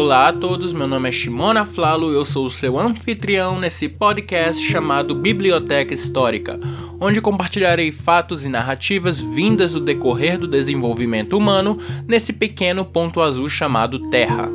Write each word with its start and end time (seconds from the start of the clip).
Olá 0.00 0.28
a 0.28 0.32
todos, 0.32 0.72
meu 0.72 0.86
nome 0.86 1.08
é 1.08 1.12
Shimona 1.12 1.66
Flalo 1.66 2.12
e 2.12 2.14
eu 2.14 2.24
sou 2.24 2.46
o 2.46 2.50
seu 2.50 2.78
anfitrião 2.78 3.58
nesse 3.58 3.88
podcast 3.88 4.64
chamado 4.64 5.12
Biblioteca 5.12 5.92
Histórica, 5.92 6.56
onde 7.00 7.20
compartilharei 7.20 7.90
fatos 7.90 8.44
e 8.44 8.48
narrativas 8.48 9.20
vindas 9.20 9.72
do 9.72 9.80
decorrer 9.80 10.38
do 10.38 10.46
desenvolvimento 10.46 11.36
humano 11.36 11.80
nesse 12.06 12.32
pequeno 12.32 12.84
ponto 12.84 13.20
azul 13.20 13.48
chamado 13.48 14.08
Terra. 14.08 14.48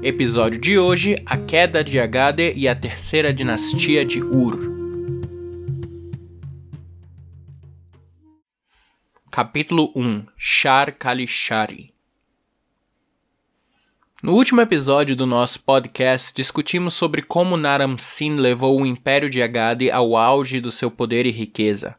Episódio 0.00 0.60
de 0.60 0.78
hoje: 0.78 1.16
A 1.26 1.36
queda 1.36 1.82
de 1.82 1.98
Agade 1.98 2.52
e 2.54 2.68
a 2.68 2.74
terceira 2.76 3.34
dinastia 3.34 4.04
de 4.04 4.22
Ur. 4.22 4.60
Capítulo 9.28 9.92
1 9.96 10.24
Shar 10.38 10.96
Kalishari 10.96 11.91
no 14.22 14.34
último 14.34 14.60
episódio 14.60 15.16
do 15.16 15.26
nosso 15.26 15.58
podcast, 15.58 16.32
discutimos 16.32 16.94
sobre 16.94 17.22
como 17.22 17.56
Naram 17.56 17.98
Sin 17.98 18.36
levou 18.36 18.80
o 18.80 18.86
Império 18.86 19.28
de 19.28 19.42
Agade 19.42 19.90
ao 19.90 20.16
auge 20.16 20.60
do 20.60 20.70
seu 20.70 20.92
poder 20.92 21.26
e 21.26 21.32
riqueza. 21.32 21.96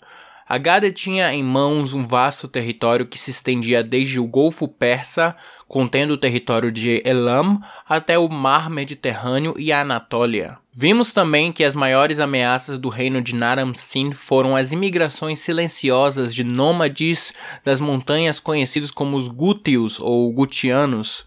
Agade 0.48 0.90
tinha 0.94 1.34
em 1.34 1.44
mãos 1.44 1.94
um 1.94 2.08
vasto 2.08 2.48
território 2.48 3.06
que 3.06 3.20
se 3.20 3.32
estendia 3.32 3.84
desde 3.84 4.22
o 4.22 4.26
Golfo 4.26 4.70
Persa, 4.70 5.36
contendo 5.68 6.12
o 6.12 6.18
território 6.18 6.72
de 6.72 7.02
Elam, 7.04 7.62
até 7.88 8.18
o 8.18 8.30
Mar 8.30 8.70
Mediterrâneo 8.70 9.54
e 9.58 9.74
a 9.74 9.82
Anatólia. 9.82 10.58
Vimos 10.72 11.12
também 11.12 11.52
que 11.52 11.64
as 11.64 11.76
maiores 11.76 12.20
ameaças 12.20 12.80
do 12.80 12.88
reino 12.88 13.22
de 13.22 13.36
Naram 13.36 13.76
Sin 13.76 14.14
foram 14.14 14.56
as 14.56 14.72
imigrações 14.72 15.42
silenciosas 15.42 16.34
de 16.34 16.46
nômades 16.46 17.34
das 17.66 17.82
montanhas 17.82 18.40
conhecidos 18.40 18.92
como 18.92 19.18
os 19.18 19.28
Gútios 19.28 20.00
ou 20.00 20.32
Gutianos, 20.32 21.26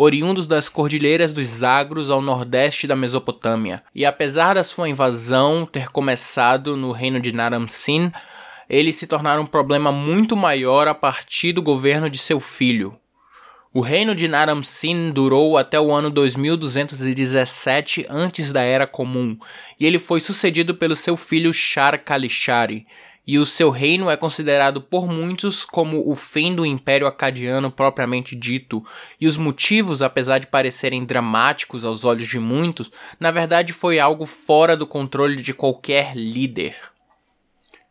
oriundos 0.00 0.46
das 0.46 0.68
cordilheiras 0.68 1.32
dos 1.32 1.48
Zagros 1.48 2.08
ao 2.08 2.22
nordeste 2.22 2.86
da 2.86 2.94
Mesopotâmia. 2.94 3.82
E 3.92 4.06
apesar 4.06 4.54
da 4.54 4.62
sua 4.62 4.88
invasão 4.88 5.66
ter 5.66 5.88
começado 5.88 6.76
no 6.76 6.92
reino 6.92 7.18
de 7.18 7.32
Naram-Sin, 7.32 8.12
eles 8.70 8.94
se 8.94 9.08
tornaram 9.08 9.42
um 9.42 9.46
problema 9.46 9.90
muito 9.90 10.36
maior 10.36 10.86
a 10.86 10.94
partir 10.94 11.52
do 11.52 11.60
governo 11.60 12.08
de 12.08 12.16
seu 12.16 12.38
filho. 12.38 12.96
O 13.74 13.80
reino 13.80 14.14
de 14.14 14.28
Naram-Sin 14.28 15.10
durou 15.10 15.58
até 15.58 15.80
o 15.80 15.90
ano 15.90 16.10
2217 16.10 18.06
antes 18.08 18.52
da 18.52 18.62
Era 18.62 18.86
Comum, 18.86 19.36
e 19.80 19.86
ele 19.86 19.98
foi 19.98 20.20
sucedido 20.20 20.76
pelo 20.76 20.94
seu 20.94 21.16
filho 21.16 21.52
Shar-Kalishari, 21.52 22.86
e 23.28 23.38
o 23.38 23.44
seu 23.44 23.68
reino 23.68 24.08
é 24.08 24.16
considerado 24.16 24.80
por 24.80 25.06
muitos 25.06 25.62
como 25.62 26.10
o 26.10 26.16
fim 26.16 26.54
do 26.54 26.64
Império 26.64 27.06
Acadiano 27.06 27.70
propriamente 27.70 28.34
dito, 28.34 28.82
e 29.20 29.26
os 29.26 29.36
motivos, 29.36 30.00
apesar 30.00 30.38
de 30.38 30.46
parecerem 30.46 31.04
dramáticos 31.04 31.84
aos 31.84 32.06
olhos 32.06 32.26
de 32.26 32.38
muitos, 32.38 32.90
na 33.20 33.30
verdade 33.30 33.74
foi 33.74 34.00
algo 34.00 34.24
fora 34.24 34.74
do 34.74 34.86
controle 34.86 35.36
de 35.36 35.52
qualquer 35.52 36.16
líder. 36.16 36.74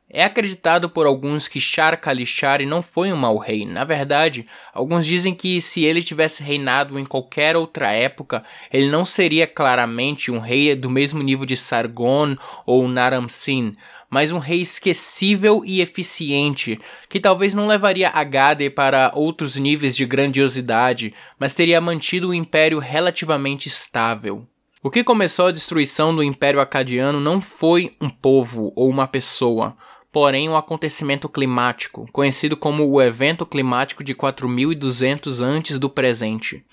É 0.10 0.24
acreditado 0.24 0.90
por 0.90 1.06
alguns 1.06 1.50
que 1.50 1.60
Shar 1.60 2.00
Kalishari 2.00 2.66
não 2.66 2.82
foi 2.82 3.12
um 3.12 3.18
mau 3.18 3.38
rei. 3.38 3.66
Na 3.66 3.84
verdade, 3.84 4.46
alguns 4.74 5.06
dizem 5.06 5.36
que 5.36 5.60
se 5.60 5.84
ele 5.84 6.02
tivesse 6.02 6.42
reinado 6.42 6.98
em 6.98 7.04
qualquer 7.04 7.58
outra 7.58 7.92
época, 7.92 8.42
ele 8.72 8.90
não 8.90 9.04
seria 9.04 9.46
claramente 9.46 10.32
um 10.32 10.40
rei 10.40 10.74
do 10.76 10.90
mesmo 10.90 11.22
nível 11.22 11.46
de 11.46 11.58
Sargon 11.58 12.38
ou 12.66 12.88
Naram-Sin, 12.88 13.74
mas 14.10 14.32
um 14.32 14.40
rei 14.40 14.62
esquecível 14.62 15.62
e 15.66 15.82
eficiente, 15.82 16.80
que 17.10 17.20
talvez 17.20 17.54
não 17.54 17.68
levaria 17.68 18.10
Agade 18.10 18.70
para 18.70 19.12
outros 19.14 19.58
níveis 19.58 19.94
de 19.94 20.06
grandiosidade, 20.06 21.14
mas 21.38 21.54
teria 21.54 21.82
mantido 21.82 22.30
o 22.30 22.34
império 22.34 22.80
relativamente 22.80 23.68
estável. 23.68 24.48
O 24.82 24.90
que 24.90 25.04
começou 25.04 25.48
a 25.48 25.52
destruição 25.52 26.16
do 26.16 26.24
Império 26.24 26.62
Acadiano 26.62 27.20
não 27.20 27.42
foi 27.42 27.94
um 28.00 28.10
povo 28.10 28.72
ou 28.74 28.88
uma 28.90 29.06
pessoa, 29.06 29.76
porém 30.12 30.50
um 30.50 30.56
acontecimento 30.56 31.28
climático, 31.30 32.08
conhecido 32.12 32.56
como 32.58 32.88
o 32.88 33.02
evento 33.02 33.46
climático 33.46 34.04
de 34.04 34.14
4200 34.14 35.42
antes 35.42 35.80
do 35.80 35.90
presente. 35.90 36.64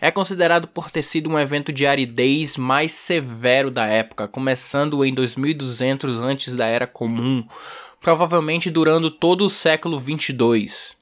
É 0.00 0.10
considerado 0.10 0.68
por 0.68 0.90
ter 0.90 1.02
sido 1.02 1.30
um 1.30 1.38
evento 1.38 1.72
de 1.72 1.86
aridez 1.86 2.56
mais 2.56 2.92
severo 2.92 3.70
da 3.70 3.86
época, 3.86 4.28
começando 4.28 5.04
em 5.04 5.14
2200 5.14 6.20
antes 6.20 6.56
da 6.56 6.66
Era 6.66 6.86
Comum, 6.86 7.46
provavelmente 8.00 8.70
durando 8.70 9.10
todo 9.10 9.44
o 9.44 9.50
século 9.50 9.98
22. 9.98 10.96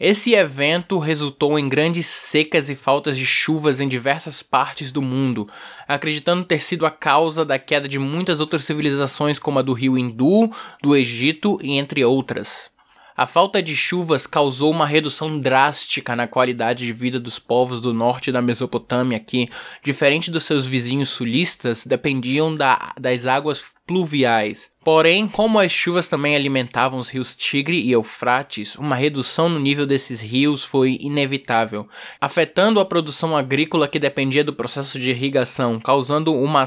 Esse 0.00 0.32
evento 0.32 0.96
resultou 0.98 1.58
em 1.58 1.68
grandes 1.68 2.06
secas 2.06 2.70
e 2.70 2.76
faltas 2.76 3.16
de 3.16 3.26
chuvas 3.26 3.80
em 3.80 3.88
diversas 3.88 4.44
partes 4.44 4.92
do 4.92 5.02
mundo, 5.02 5.48
acreditando 5.88 6.44
ter 6.44 6.60
sido 6.60 6.86
a 6.86 6.90
causa 6.90 7.44
da 7.44 7.58
queda 7.58 7.88
de 7.88 7.98
muitas 7.98 8.38
outras 8.38 8.62
civilizações 8.62 9.40
como 9.40 9.58
a 9.58 9.62
do 9.62 9.72
rio 9.72 9.98
Hindu, 9.98 10.52
do 10.80 10.94
Egito 10.94 11.58
e 11.60 11.76
entre 11.76 12.04
outras. 12.04 12.70
A 13.18 13.26
falta 13.26 13.60
de 13.60 13.74
chuvas 13.74 14.28
causou 14.28 14.70
uma 14.70 14.86
redução 14.86 15.40
drástica 15.40 16.14
na 16.14 16.28
qualidade 16.28 16.86
de 16.86 16.92
vida 16.92 17.18
dos 17.18 17.36
povos 17.36 17.80
do 17.80 17.92
norte 17.92 18.30
da 18.30 18.40
Mesopotâmia, 18.40 19.18
que, 19.18 19.48
diferente 19.82 20.30
dos 20.30 20.44
seus 20.44 20.66
vizinhos 20.66 21.08
sulistas, 21.08 21.84
dependiam 21.84 22.54
da, 22.54 22.92
das 22.96 23.26
águas 23.26 23.64
pluviais. 23.84 24.70
Porém, 24.84 25.26
como 25.26 25.58
as 25.58 25.72
chuvas 25.72 26.08
também 26.08 26.36
alimentavam 26.36 27.00
os 27.00 27.08
rios 27.08 27.34
Tigre 27.34 27.80
e 27.80 27.90
Eufrates, 27.90 28.76
uma 28.76 28.94
redução 28.94 29.48
no 29.48 29.58
nível 29.58 29.84
desses 29.84 30.20
rios 30.20 30.62
foi 30.62 30.96
inevitável, 31.00 31.88
afetando 32.20 32.78
a 32.78 32.84
produção 32.84 33.36
agrícola 33.36 33.88
que 33.88 33.98
dependia 33.98 34.44
do 34.44 34.52
processo 34.52 34.96
de 34.96 35.10
irrigação, 35.10 35.80
causando 35.80 36.32
uma 36.32 36.66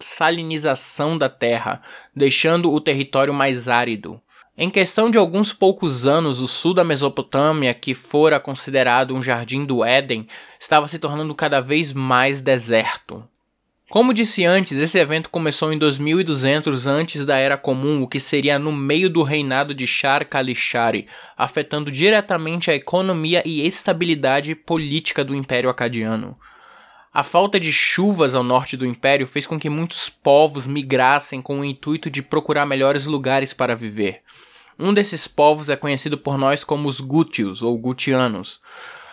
salinização 0.00 1.18
da 1.18 1.28
terra, 1.28 1.82
deixando 2.16 2.72
o 2.72 2.80
território 2.80 3.34
mais 3.34 3.68
árido. 3.68 4.18
Em 4.56 4.68
questão 4.68 5.10
de 5.10 5.16
alguns 5.16 5.50
poucos 5.54 6.06
anos, 6.06 6.40
o 6.40 6.46
sul 6.46 6.74
da 6.74 6.84
Mesopotâmia, 6.84 7.72
que 7.72 7.94
fora 7.94 8.38
considerado 8.38 9.14
um 9.14 9.22
jardim 9.22 9.64
do 9.64 9.82
Éden, 9.82 10.26
estava 10.60 10.86
se 10.86 10.98
tornando 10.98 11.34
cada 11.34 11.58
vez 11.58 11.94
mais 11.94 12.42
deserto. 12.42 13.26
Como 13.88 14.12
disse 14.12 14.44
antes, 14.44 14.78
esse 14.78 14.98
evento 14.98 15.30
começou 15.30 15.72
em 15.72 15.78
2200 15.78 16.86
antes 16.86 17.24
da 17.24 17.38
Era 17.38 17.56
Comum, 17.56 18.02
o 18.02 18.08
que 18.08 18.20
seria 18.20 18.58
no 18.58 18.72
meio 18.72 19.08
do 19.08 19.22
reinado 19.22 19.72
de 19.74 19.86
Shar 19.86 20.26
Kalishari, 20.28 21.06
afetando 21.36 21.90
diretamente 21.90 22.70
a 22.70 22.74
economia 22.74 23.42
e 23.46 23.66
estabilidade 23.66 24.54
política 24.54 25.24
do 25.24 25.34
Império 25.34 25.70
Acadiano. 25.70 26.38
A 27.14 27.22
falta 27.22 27.60
de 27.60 27.70
chuvas 27.70 28.34
ao 28.34 28.42
norte 28.42 28.74
do 28.74 28.86
império 28.86 29.26
fez 29.26 29.46
com 29.46 29.60
que 29.60 29.68
muitos 29.68 30.08
povos 30.08 30.66
migrassem 30.66 31.42
com 31.42 31.60
o 31.60 31.64
intuito 31.64 32.10
de 32.10 32.22
procurar 32.22 32.64
melhores 32.64 33.04
lugares 33.04 33.52
para 33.52 33.76
viver. 33.76 34.22
Um 34.78 34.94
desses 34.94 35.28
povos 35.28 35.68
é 35.68 35.76
conhecido 35.76 36.16
por 36.16 36.38
nós 36.38 36.64
como 36.64 36.88
os 36.88 37.00
Gútios 37.00 37.60
ou 37.60 37.76
Gutianos. 37.76 38.60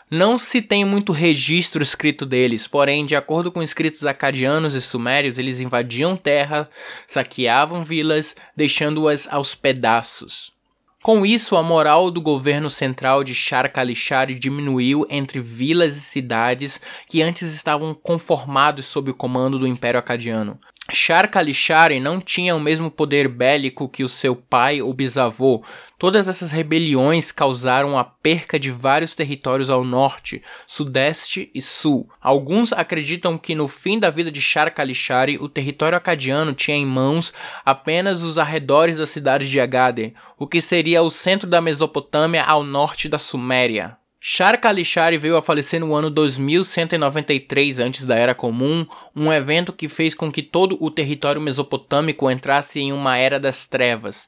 Não 0.09 0.39
se 0.39 0.61
tem 0.61 0.85
muito 0.85 1.11
registro 1.11 1.83
escrito 1.83 2.25
deles, 2.25 2.67
porém, 2.67 3.05
de 3.05 3.17
acordo 3.17 3.51
com 3.51 3.61
escritos 3.61 4.05
acadianos 4.05 4.75
e 4.75 4.81
sumérios, 4.81 5.37
eles 5.37 5.59
invadiam 5.59 6.15
terra, 6.15 6.69
saqueavam 7.05 7.83
vilas, 7.83 8.33
deixando-as 8.55 9.27
aos 9.27 9.53
pedaços. 9.55 10.57
Com 11.01 11.25
isso, 11.25 11.55
a 11.55 11.63
moral 11.63 12.11
do 12.11 12.21
governo 12.21 12.69
central 12.69 13.23
de 13.23 13.33
Sharkalishari 13.33 14.35
diminuiu 14.35 15.07
entre 15.09 15.39
vilas 15.39 15.95
e 15.95 16.01
cidades 16.01 16.79
que 17.07 17.21
antes 17.21 17.53
estavam 17.53 17.93
conformados 17.93 18.85
sob 18.85 19.09
o 19.09 19.15
comando 19.15 19.57
do 19.57 19.65
Império 19.65 19.97
Acadiano. 19.97 20.59
Sharkalishari 20.91 21.99
não 21.99 22.19
tinha 22.19 22.55
o 22.55 22.59
mesmo 22.59 22.89
poder 22.89 23.27
bélico 23.27 23.87
que 23.87 24.03
o 24.03 24.09
seu 24.09 24.35
pai 24.35 24.81
ou 24.81 24.93
bisavô. 24.93 25.63
Todas 25.97 26.27
essas 26.27 26.51
rebeliões 26.51 27.31
causaram 27.31 27.97
a 27.97 28.03
perca 28.03 28.59
de 28.59 28.71
vários 28.71 29.13
territórios 29.13 29.69
ao 29.69 29.83
norte, 29.83 30.41
sudeste 30.65 31.51
e 31.53 31.61
sul. 31.61 32.09
Alguns 32.21 32.71
acreditam 32.71 33.37
que 33.37 33.53
no 33.53 33.67
fim 33.67 33.99
da 33.99 34.09
vida 34.09 34.31
de 34.31 34.41
Sharkalishari, 34.41 35.37
o 35.37 35.49
território 35.49 35.97
acadiano 35.97 36.53
tinha 36.53 36.77
em 36.77 36.85
mãos 36.85 37.33
apenas 37.65 38.21
os 38.21 38.37
arredores 38.37 38.97
da 38.97 39.05
cidade 39.05 39.49
de 39.49 39.59
Agade, 39.59 40.13
o 40.37 40.47
que 40.47 40.61
seria 40.61 41.01
o 41.01 41.09
centro 41.09 41.47
da 41.47 41.61
Mesopotâmia 41.61 42.43
ao 42.43 42.63
norte 42.63 43.09
da 43.09 43.19
Suméria. 43.19 43.97
Shar 44.21 44.59
Kalishari 44.59 45.17
veio 45.17 45.37
a 45.37 45.41
falecer 45.41 45.79
no 45.79 45.95
ano 45.95 46.09
2193 46.09 47.79
antes 47.79 48.03
da 48.03 48.15
Era 48.15 48.35
Comum, 48.35 48.85
um 49.15 49.31
evento 49.31 49.71
que 49.71 49.87
fez 49.87 50.13
com 50.13 50.29
que 50.29 50.43
todo 50.43 50.77
o 50.81 50.91
território 50.91 51.39
mesopotâmico 51.39 52.29
entrasse 52.29 52.81
em 52.81 52.91
uma 52.91 53.17
era 53.17 53.39
das 53.39 53.65
trevas. 53.65 54.27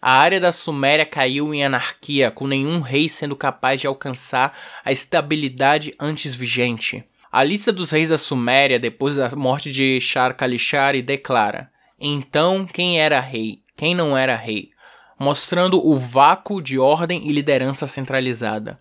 A 0.00 0.12
área 0.12 0.38
da 0.38 0.52
Suméria 0.52 1.06
caiu 1.06 1.54
em 1.54 1.64
anarquia, 1.64 2.30
com 2.30 2.46
nenhum 2.46 2.80
rei 2.80 3.08
sendo 3.08 3.34
capaz 3.34 3.80
de 3.80 3.86
alcançar 3.86 4.56
a 4.84 4.92
estabilidade 4.92 5.94
antes 5.98 6.34
vigente. 6.34 7.02
A 7.32 7.42
lista 7.42 7.72
dos 7.72 7.90
reis 7.90 8.10
da 8.10 8.18
Suméria, 8.18 8.78
depois 8.78 9.16
da 9.16 9.30
morte 9.34 9.72
de 9.72 10.00
Shar 10.02 10.34
Kalishari, 10.36 11.00
declara: 11.00 11.70
Então, 11.98 12.66
quem 12.66 13.00
era 13.00 13.20
rei? 13.20 13.62
Quem 13.74 13.94
não 13.94 14.16
era 14.16 14.36
rei? 14.36 14.68
Mostrando 15.18 15.86
o 15.86 15.96
vácuo 15.96 16.60
de 16.60 16.78
ordem 16.78 17.26
e 17.26 17.32
liderança 17.32 17.86
centralizada. 17.86 18.78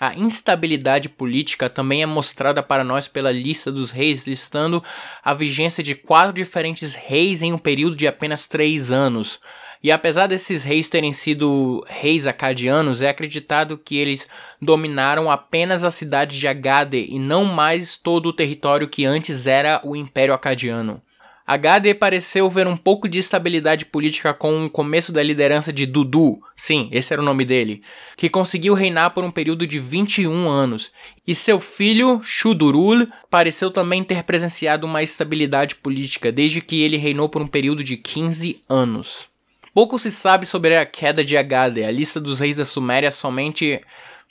A 0.00 0.14
instabilidade 0.14 1.08
política 1.08 1.68
também 1.68 2.02
é 2.02 2.06
mostrada 2.06 2.62
para 2.62 2.84
nós 2.84 3.08
pela 3.08 3.32
lista 3.32 3.72
dos 3.72 3.90
reis, 3.90 4.26
listando 4.26 4.82
a 5.24 5.34
vigência 5.34 5.82
de 5.82 5.94
quatro 5.94 6.32
diferentes 6.32 6.94
reis 6.94 7.42
em 7.42 7.52
um 7.52 7.58
período 7.58 7.96
de 7.96 8.06
apenas 8.06 8.46
três 8.46 8.92
anos. 8.92 9.40
E 9.82 9.90
apesar 9.92 10.26
desses 10.26 10.64
reis 10.64 10.88
terem 10.88 11.12
sido 11.12 11.84
reis 11.88 12.26
acadianos, 12.26 13.00
é 13.02 13.08
acreditado 13.08 13.78
que 13.78 13.96
eles 13.96 14.28
dominaram 14.60 15.30
apenas 15.30 15.84
a 15.84 15.90
cidade 15.90 16.38
de 16.38 16.48
Agade 16.48 17.06
e 17.08 17.18
não 17.18 17.44
mais 17.44 17.96
todo 17.96 18.26
o 18.26 18.32
território 18.32 18.88
que 18.88 19.04
antes 19.04 19.46
era 19.46 19.80
o 19.84 19.94
Império 19.94 20.34
Acadiano. 20.34 21.02
Agade 21.48 21.94
pareceu 21.94 22.50
ver 22.50 22.66
um 22.66 22.76
pouco 22.76 23.08
de 23.08 23.18
estabilidade 23.18 23.86
política 23.86 24.34
com 24.34 24.66
o 24.66 24.70
começo 24.70 25.10
da 25.10 25.22
liderança 25.22 25.72
de 25.72 25.86
Dudu, 25.86 26.38
sim, 26.54 26.90
esse 26.92 27.10
era 27.10 27.22
o 27.22 27.24
nome 27.24 27.42
dele, 27.42 27.80
que 28.18 28.28
conseguiu 28.28 28.74
reinar 28.74 29.14
por 29.14 29.24
um 29.24 29.30
período 29.30 29.66
de 29.66 29.78
21 29.78 30.46
anos, 30.46 30.92
e 31.26 31.34
seu 31.34 31.58
filho, 31.58 32.20
Shudurul, 32.22 33.08
pareceu 33.30 33.70
também 33.70 34.04
ter 34.04 34.24
presenciado 34.24 34.86
uma 34.86 35.02
estabilidade 35.02 35.74
política 35.76 36.30
desde 36.30 36.60
que 36.60 36.82
ele 36.82 36.98
reinou 36.98 37.30
por 37.30 37.40
um 37.40 37.46
período 37.46 37.82
de 37.82 37.96
15 37.96 38.60
anos. 38.68 39.26
Pouco 39.72 39.98
se 39.98 40.10
sabe 40.10 40.44
sobre 40.44 40.76
a 40.76 40.84
queda 40.84 41.24
de 41.24 41.36
Agade. 41.36 41.82
A 41.82 41.90
lista 41.90 42.20
dos 42.20 42.40
reis 42.40 42.56
da 42.56 42.64
Suméria 42.64 43.10
somente 43.10 43.80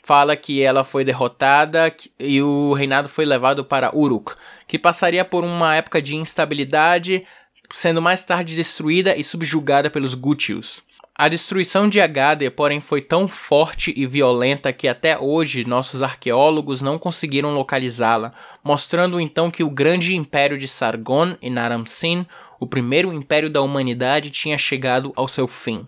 fala 0.08 0.38
que 0.38 0.64
ela 0.64 0.86
foi 0.86 1.04
derrotada 1.04 1.94
e 2.18 2.42
o 2.42 2.72
reinado 2.72 3.10
foi 3.10 3.26
levado 3.26 3.66
para 3.66 3.94
Uruk, 3.94 4.36
que 4.66 4.80
passaria 4.80 5.26
por 5.26 5.44
uma 5.44 5.76
época 5.76 6.02
de 6.02 6.16
instabilidade, 6.16 7.28
sendo 7.70 8.02
mais 8.02 8.24
tarde 8.24 8.56
destruída 8.56 9.18
e 9.18 9.22
subjugada 9.22 9.90
pelos 9.90 10.14
Gútios. 10.14 10.82
A 11.14 11.28
destruição 11.28 11.90
de 11.90 12.00
Agade, 12.00 12.50
porém, 12.50 12.80
foi 12.80 13.02
tão 13.02 13.28
forte 13.28 13.94
e 13.98 14.06
violenta 14.06 14.72
que 14.72 14.88
até 14.88 15.20
hoje 15.20 15.68
nossos 15.68 16.02
arqueólogos 16.02 16.82
não 16.82 16.98
conseguiram 16.98 17.54
localizá-la, 17.54 18.32
mostrando 18.64 19.20
então 19.20 19.52
que 19.52 19.64
o 19.64 19.70
grande 19.70 20.16
império 20.16 20.58
de 20.58 20.70
Sargon 20.70 21.36
e 21.42 21.50
Naram-Sin, 21.50 22.26
o 22.62 22.66
primeiro 22.66 23.12
império 23.12 23.50
da 23.50 23.62
humanidade, 23.62 24.30
tinha 24.30 24.58
chegado 24.58 25.12
ao 25.18 25.28
seu 25.28 25.50
fim. 25.50 25.86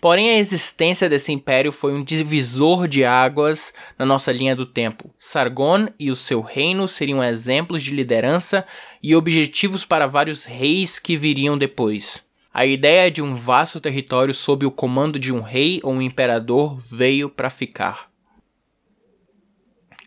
Porém, 0.00 0.30
a 0.30 0.38
existência 0.38 1.10
desse 1.10 1.30
império 1.30 1.70
foi 1.70 1.92
um 1.92 2.02
divisor 2.02 2.88
de 2.88 3.04
águas 3.04 3.72
na 3.98 4.06
nossa 4.06 4.32
linha 4.32 4.56
do 4.56 4.64
tempo. 4.64 5.14
Sargon 5.18 5.88
e 5.98 6.10
o 6.10 6.16
seu 6.16 6.40
reino 6.40 6.88
seriam 6.88 7.22
exemplos 7.22 7.82
de 7.82 7.90
liderança 7.90 8.64
e 9.02 9.14
objetivos 9.14 9.84
para 9.84 10.06
vários 10.06 10.44
reis 10.44 10.98
que 10.98 11.18
viriam 11.18 11.58
depois. 11.58 12.22
A 12.52 12.64
ideia 12.64 13.10
de 13.10 13.20
um 13.20 13.36
vasto 13.36 13.78
território 13.78 14.32
sob 14.32 14.64
o 14.64 14.70
comando 14.70 15.18
de 15.18 15.32
um 15.32 15.42
rei 15.42 15.80
ou 15.82 15.92
um 15.92 16.02
imperador 16.02 16.78
veio 16.78 17.28
para 17.28 17.50
ficar. 17.50 18.10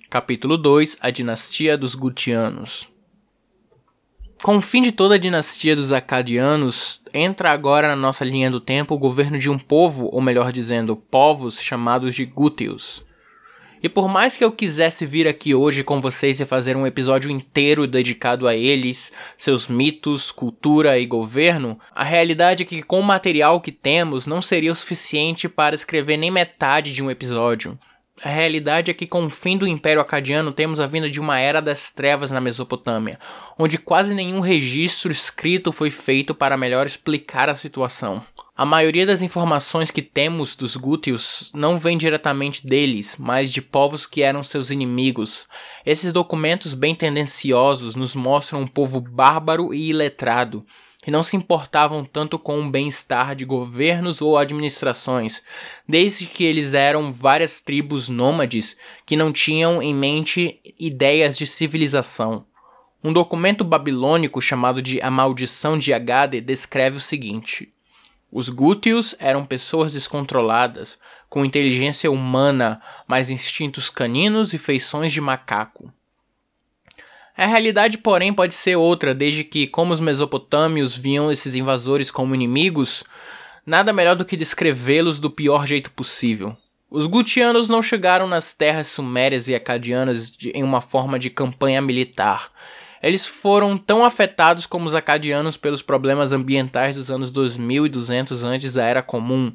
Capítulo 0.09 0.57
2 0.57 0.97
A 0.99 1.11
Dinastia 1.11 1.77
dos 1.77 1.93
Gutianos 1.93 2.92
com 4.43 4.57
o 4.57 4.61
fim 4.61 4.81
de 4.81 4.91
toda 4.91 5.15
a 5.15 5.17
dinastia 5.17 5.73
dos 5.73 5.93
Acadianos, 5.93 7.01
entra 7.13 7.49
agora 7.49 7.87
na 7.87 7.95
nossa 7.95 8.25
linha 8.25 8.51
do 8.51 8.59
tempo 8.59 8.93
o 8.93 8.99
governo 8.99 9.39
de 9.39 9.49
um 9.49 9.57
povo, 9.57 10.09
ou 10.11 10.19
melhor 10.19 10.51
dizendo, 10.51 10.97
povos 10.97 11.61
chamados 11.61 12.13
de 12.13 12.25
Gúteos. 12.25 13.05
E 13.81 13.87
por 13.87 14.09
mais 14.09 14.35
que 14.35 14.43
eu 14.43 14.51
quisesse 14.51 15.05
vir 15.05 15.29
aqui 15.29 15.55
hoje 15.55 15.81
com 15.81 16.01
vocês 16.01 16.41
e 16.41 16.45
fazer 16.45 16.75
um 16.75 16.85
episódio 16.85 17.31
inteiro 17.31 17.87
dedicado 17.87 18.45
a 18.45 18.53
eles, 18.53 19.13
seus 19.37 19.69
mitos, 19.69 20.29
cultura 20.29 20.99
e 20.99 21.05
governo, 21.05 21.79
a 21.95 22.03
realidade 22.03 22.63
é 22.63 22.65
que 22.65 22.83
com 22.83 22.99
o 22.99 23.03
material 23.03 23.61
que 23.61 23.71
temos 23.71 24.27
não 24.27 24.41
seria 24.41 24.73
o 24.73 24.75
suficiente 24.75 25.47
para 25.47 25.73
escrever 25.73 26.17
nem 26.17 26.29
metade 26.29 26.91
de 26.91 27.01
um 27.01 27.09
episódio. 27.09 27.79
A 28.23 28.29
realidade 28.29 28.89
é 28.89 28.93
que, 28.93 29.05
com 29.05 29.25
o 29.25 29.29
fim 29.29 29.57
do 29.57 29.67
Império 29.67 30.01
Acadiano, 30.01 30.53
temos 30.53 30.79
a 30.79 30.87
vinda 30.87 31.09
de 31.09 31.19
uma 31.19 31.39
era 31.39 31.61
das 31.61 31.91
trevas 31.91 32.31
na 32.31 32.39
Mesopotâmia, 32.39 33.19
onde 33.59 33.77
quase 33.77 34.13
nenhum 34.13 34.39
registro 34.39 35.11
escrito 35.11 35.73
foi 35.73 35.91
feito 35.91 36.33
para 36.33 36.55
melhor 36.55 36.87
explicar 36.87 37.49
a 37.49 37.55
situação. 37.55 38.23
A 38.55 38.63
maioria 38.63 39.05
das 39.05 39.21
informações 39.21 39.91
que 39.91 40.01
temos 40.01 40.55
dos 40.55 40.77
Gútios 40.77 41.51
não 41.53 41.77
vem 41.77 41.97
diretamente 41.97 42.65
deles, 42.65 43.17
mas 43.19 43.51
de 43.51 43.61
povos 43.61 44.05
que 44.05 44.21
eram 44.21 44.41
seus 44.41 44.71
inimigos. 44.71 45.45
Esses 45.85 46.13
documentos 46.13 46.73
bem 46.73 46.95
tendenciosos 46.95 47.93
nos 47.93 48.15
mostram 48.15 48.61
um 48.61 48.67
povo 48.67 49.01
bárbaro 49.01 49.73
e 49.73 49.89
iletrado, 49.89 50.65
que 51.03 51.11
não 51.11 51.21
se 51.21 51.35
importavam 51.35 52.05
tanto 52.05 52.39
com 52.39 52.61
o 52.61 52.69
bem-estar 52.69 53.35
de 53.35 53.44
governos 53.44 54.21
ou 54.21 54.38
administrações, 54.38 55.44
desde 55.88 56.25
que 56.25 56.45
eles 56.45 56.73
eram 56.73 57.11
várias 57.11 57.59
tribos 57.59 58.07
nômades 58.07 58.77
que 59.05 59.17
não 59.17 59.29
tinham 59.33 59.83
em 59.83 59.94
mente 59.94 60.61
ideias 60.79 61.38
de 61.38 61.45
civilização. 61.45 62.45
Um 63.03 63.11
documento 63.11 63.65
babilônico 63.65 64.41
chamado 64.41 64.81
de 64.81 65.01
A 65.01 65.11
Maldição 65.11 65.77
de 65.77 65.94
Agade 65.94 66.39
descreve 66.39 66.95
o 66.95 67.01
seguinte: 67.01 67.73
Os 68.31 68.47
Gútios 68.47 69.13
eram 69.19 69.45
pessoas 69.45 69.91
descontroladas, 69.91 70.97
com 71.29 71.44
inteligência 71.44 72.09
humana, 72.09 72.81
mas 73.05 73.29
instintos 73.29 73.89
caninos 73.89 74.53
e 74.53 74.57
feições 74.57 75.11
de 75.11 75.19
macaco. 75.19 75.91
A 77.35 77.47
realidade, 77.47 77.97
porém, 77.97 78.31
pode 78.33 78.53
ser 78.53 78.75
outra, 78.75 79.13
desde 79.13 79.44
que, 79.44 79.65
como 79.65 79.91
os 79.91 80.00
mesopotâmios 80.00 80.95
viam 80.95 81.31
esses 81.31 81.56
invasores 81.56 82.12
como 82.12 82.35
inimigos, 82.35 83.03
nada 83.65 83.91
melhor 83.91 84.15
do 84.15 84.25
que 84.25 84.38
descrevê-los 84.38 85.19
do 85.19 85.31
pior 85.31 85.65
jeito 85.65 85.89
possível. 85.91 86.56
Os 86.91 87.07
gutianos 87.07 87.69
não 87.69 87.81
chegaram 87.81 88.27
nas 88.27 88.53
terras 88.53 88.85
sumérias 88.85 89.47
e 89.47 89.56
acadianas 89.56 90.30
de, 90.30 90.51
em 90.51 90.62
uma 90.62 90.80
forma 90.80 91.18
de 91.18 91.31
campanha 91.31 91.81
militar. 91.81 92.51
Eles 93.01 93.25
foram 93.25 93.79
tão 93.79 94.06
afetados 94.06 94.68
como 94.68 94.86
os 94.86 94.94
acadianos 94.94 95.57
pelos 95.57 95.81
problemas 95.81 96.31
ambientais 96.31 96.95
dos 96.95 97.09
anos 97.09 97.31
2200 97.31 98.44
antes 98.44 98.74
da 98.74 98.83
Era 98.86 99.01
Comum. 99.01 99.51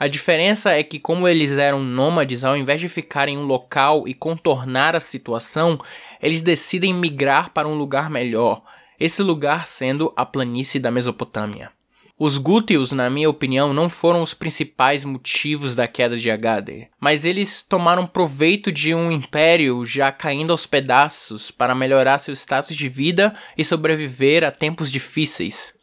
A 0.00 0.08
diferença 0.08 0.72
é 0.72 0.82
que, 0.82 0.98
como 0.98 1.28
eles 1.28 1.50
eram 1.52 1.78
nômades, 1.78 2.42
ao 2.42 2.56
invés 2.56 2.80
de 2.80 2.88
ficar 2.88 3.28
em 3.28 3.36
um 3.36 3.44
local 3.44 4.08
e 4.08 4.14
contornar 4.14 4.96
a 4.96 5.00
situação, 5.00 5.78
eles 6.22 6.40
decidem 6.40 6.94
migrar 6.94 7.50
para 7.50 7.68
um 7.68 7.74
lugar 7.74 8.08
melhor, 8.08 8.62
esse 8.98 9.22
lugar 9.22 9.66
sendo 9.66 10.10
a 10.16 10.24
planície 10.24 10.80
da 10.80 10.90
Mesopotâmia. 10.90 11.70
Os 12.18 12.38
Gútios, 12.38 12.92
na 12.92 13.10
minha 13.10 13.28
opinião, 13.28 13.74
não 13.74 13.90
foram 13.90 14.22
os 14.22 14.32
principais 14.32 15.04
motivos 15.04 15.74
da 15.74 15.86
queda 15.86 16.16
de 16.16 16.30
Agade, 16.30 16.88
mas 16.98 17.26
eles 17.26 17.60
tomaram 17.60 18.06
proveito 18.06 18.72
de 18.72 18.94
um 18.94 19.12
império 19.12 19.84
já 19.84 20.10
caindo 20.10 20.50
aos 20.50 20.64
pedaços 20.64 21.50
para 21.50 21.74
melhorar 21.74 22.20
seu 22.20 22.32
status 22.32 22.74
de 22.74 22.88
vida 22.88 23.34
e 23.54 23.62
sobreviver 23.62 24.44
a 24.44 24.50
tempos 24.50 24.90
difíceis. 24.90 25.78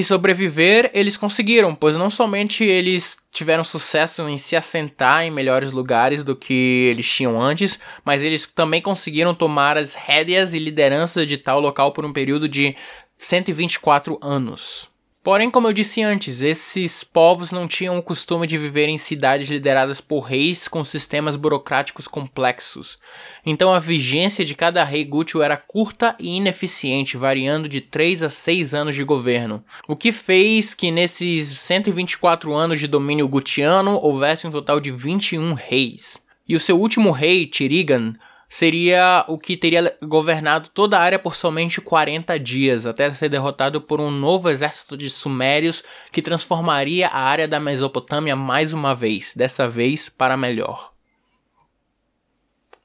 E 0.00 0.02
sobreviver 0.02 0.90
eles 0.94 1.14
conseguiram, 1.14 1.74
pois 1.74 1.94
não 1.94 2.08
somente 2.08 2.64
eles 2.64 3.18
tiveram 3.30 3.62
sucesso 3.62 4.26
em 4.30 4.38
se 4.38 4.56
assentar 4.56 5.24
em 5.24 5.30
melhores 5.30 5.72
lugares 5.72 6.24
do 6.24 6.34
que 6.34 6.86
eles 6.90 7.06
tinham 7.06 7.38
antes, 7.38 7.78
mas 8.02 8.22
eles 8.22 8.46
também 8.46 8.80
conseguiram 8.80 9.34
tomar 9.34 9.76
as 9.76 9.94
rédeas 9.94 10.54
e 10.54 10.58
liderança 10.58 11.26
de 11.26 11.36
tal 11.36 11.60
local 11.60 11.92
por 11.92 12.06
um 12.06 12.14
período 12.14 12.48
de 12.48 12.74
124 13.18 14.18
anos. 14.22 14.89
Porém, 15.22 15.50
como 15.50 15.68
eu 15.68 15.72
disse 15.74 16.02
antes, 16.02 16.40
esses 16.40 17.04
povos 17.04 17.52
não 17.52 17.68
tinham 17.68 17.98
o 17.98 18.02
costume 18.02 18.46
de 18.46 18.56
viver 18.56 18.88
em 18.88 18.96
cidades 18.96 19.50
lideradas 19.50 20.00
por 20.00 20.20
reis 20.20 20.66
com 20.66 20.82
sistemas 20.82 21.36
burocráticos 21.36 22.08
complexos. 22.08 22.98
Então 23.44 23.70
a 23.70 23.78
vigência 23.78 24.46
de 24.46 24.54
cada 24.54 24.82
rei 24.82 25.04
gútio 25.04 25.42
era 25.42 25.58
curta 25.58 26.16
e 26.18 26.36
ineficiente, 26.36 27.18
variando 27.18 27.68
de 27.68 27.82
3 27.82 28.22
a 28.22 28.30
6 28.30 28.72
anos 28.72 28.94
de 28.94 29.04
governo. 29.04 29.62
O 29.86 29.94
que 29.94 30.10
fez 30.10 30.72
que 30.72 30.90
nesses 30.90 31.48
124 31.48 32.54
anos 32.54 32.80
de 32.80 32.86
domínio 32.86 33.28
gutiano 33.28 34.00
houvesse 34.02 34.46
um 34.46 34.50
total 34.50 34.80
de 34.80 34.90
21 34.90 35.52
reis. 35.52 36.18
E 36.48 36.56
o 36.56 36.60
seu 36.60 36.80
último 36.80 37.10
rei, 37.10 37.46
Tirigan, 37.46 38.14
seria 38.50 39.24
o 39.28 39.38
que 39.38 39.56
teria 39.56 39.96
governado 40.02 40.68
toda 40.74 40.98
a 40.98 41.00
área 41.00 41.20
por 41.20 41.36
somente 41.36 41.80
40 41.80 42.36
dias, 42.40 42.84
até 42.84 43.10
ser 43.12 43.28
derrotado 43.28 43.80
por 43.80 44.00
um 44.00 44.10
novo 44.10 44.50
exército 44.50 44.96
de 44.96 45.08
sumérios 45.08 45.84
que 46.10 46.20
transformaria 46.20 47.06
a 47.06 47.20
área 47.20 47.46
da 47.46 47.60
Mesopotâmia 47.60 48.34
mais 48.34 48.72
uma 48.72 48.92
vez, 48.92 49.32
dessa 49.36 49.68
vez 49.68 50.08
para 50.08 50.36
melhor. 50.36 50.92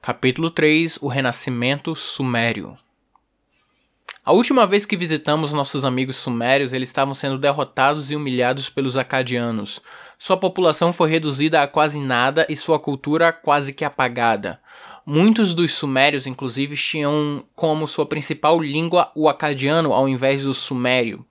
Capítulo 0.00 0.48
3 0.48 0.98
O 1.02 1.08
Renascimento 1.08 1.96
Sumério 1.96 2.78
a 4.24 4.32
última 4.32 4.66
vez 4.66 4.84
que 4.84 4.96
visitamos 4.96 5.52
nossos 5.52 5.84
amigos 5.84 6.16
sumérios, 6.16 6.72
eles 6.72 6.88
estavam 6.88 7.14
sendo 7.14 7.38
derrotados 7.38 8.10
e 8.10 8.16
humilhados 8.16 8.68
pelos 8.68 8.96
acadianos. 8.96 9.80
Sua 10.18 10.36
população 10.36 10.92
foi 10.92 11.08
reduzida 11.08 11.62
a 11.62 11.68
quase 11.68 12.00
nada 12.00 12.44
e 12.48 12.56
sua 12.56 12.80
cultura 12.80 13.32
quase 13.32 13.72
que 13.72 13.84
apagada. 13.84 14.60
Muitos 15.08 15.54
dos 15.54 15.72
sumérios, 15.72 16.26
inclusive, 16.26 16.74
tinham 16.74 17.44
como 17.54 17.86
sua 17.86 18.04
principal 18.04 18.60
língua 18.60 19.08
o 19.14 19.28
acadiano 19.28 19.92
ao 19.92 20.08
invés 20.08 20.42
do 20.42 20.52
sumério. 20.52 21.24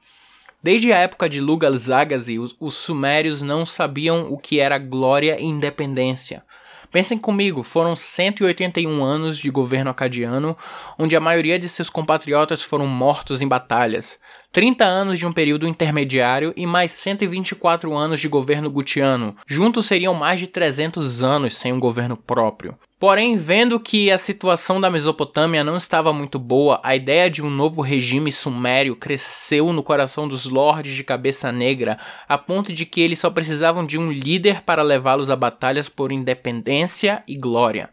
Desde 0.63 0.93
a 0.93 0.97
época 0.97 1.27
de 1.27 1.41
Lugal 1.41 1.75
Zaghazi, 1.75 2.39
os, 2.39 2.55
os 2.57 2.73
sumérios 2.73 3.41
não 3.41 3.65
sabiam 3.65 4.31
o 4.31 4.37
que 4.37 4.61
era 4.61 4.77
glória 4.77 5.35
e 5.37 5.43
independência. 5.43 6.41
Pensem 6.89 7.17
comigo, 7.17 7.63
foram 7.63 7.97
181 7.97 9.03
anos 9.03 9.37
de 9.37 9.49
governo 9.49 9.91
acadiano, 9.91 10.57
onde 10.97 11.13
a 11.13 11.19
maioria 11.19 11.59
de 11.59 11.67
seus 11.67 11.89
compatriotas 11.89 12.63
foram 12.63 12.87
mortos 12.87 13.41
em 13.41 13.47
batalhas. 13.47 14.17
30 14.53 14.85
anos 14.85 15.19
de 15.19 15.25
um 15.25 15.33
período 15.33 15.67
intermediário 15.67 16.53
e 16.55 16.65
mais 16.65 16.93
124 16.93 17.93
anos 17.93 18.21
de 18.21 18.29
governo 18.29 18.71
gutiano. 18.71 19.35
Juntos 19.45 19.85
seriam 19.85 20.13
mais 20.13 20.39
de 20.39 20.47
300 20.47 21.21
anos 21.21 21.57
sem 21.57 21.73
um 21.73 21.79
governo 21.81 22.15
próprio. 22.15 22.77
Porém, 22.97 23.35
vendo 23.35 23.77
que 23.77 24.09
a 24.09 24.17
situação 24.17 24.79
da 24.79 24.89
Mesopotâmia 24.89 25.65
não 25.65 25.75
estava 25.75 26.13
muito 26.13 26.39
boa, 26.39 26.79
a 26.81 26.95
ideia 26.95 27.29
de 27.29 27.43
um 27.43 27.49
novo 27.49 27.81
regime 27.81 28.31
sumério 28.31 28.95
cresceu 28.95 29.73
no 29.73 29.83
coração 29.83 30.29
dos 30.29 30.45
lordes 30.45 30.95
de 30.95 31.03
cabeça 31.03 31.51
negra, 31.51 31.99
a 32.27 32.37
ponto 32.37 32.71
de 32.71 32.85
que 32.85 33.01
eles 33.01 33.19
só 33.19 33.29
precisavam 33.29 33.85
de 33.85 33.97
um 33.97 34.09
líder 34.09 34.61
para 34.61 34.81
levá-los 34.81 35.29
a 35.29 35.35
batalhas 35.35 35.89
por 35.89 36.09
independência 36.09 37.21
e 37.27 37.35
glória. 37.35 37.89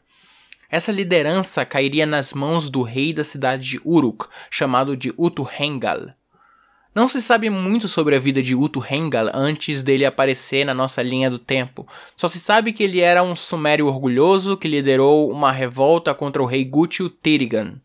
Essa 0.70 0.92
liderança 0.92 1.64
cairia 1.64 2.06
nas 2.06 2.32
mãos 2.32 2.70
do 2.70 2.82
rei 2.82 3.12
da 3.12 3.24
cidade 3.24 3.70
de 3.70 3.80
Uruk, 3.84 4.26
chamado 4.50 4.96
de 4.96 5.12
Utu-Hengal. 5.18 6.14
Não 6.94 7.08
se 7.08 7.22
sabe 7.22 7.48
muito 7.48 7.88
sobre 7.88 8.14
a 8.14 8.18
vida 8.18 8.42
de 8.42 8.54
Utu 8.54 8.84
Hengal 8.88 9.30
antes 9.32 9.82
dele 9.82 10.04
aparecer 10.04 10.62
na 10.66 10.74
nossa 10.74 11.00
linha 11.00 11.30
do 11.30 11.38
tempo. 11.38 11.88
Só 12.14 12.28
se 12.28 12.38
sabe 12.38 12.70
que 12.70 12.82
ele 12.82 13.00
era 13.00 13.22
um 13.22 13.34
sumério 13.34 13.86
orgulhoso 13.86 14.58
que 14.58 14.68
liderou 14.68 15.30
uma 15.30 15.50
revolta 15.50 16.12
contra 16.12 16.42
o 16.42 16.46
rei 16.46 16.66
Gutio 16.66 17.08
Tirigan. 17.08 17.80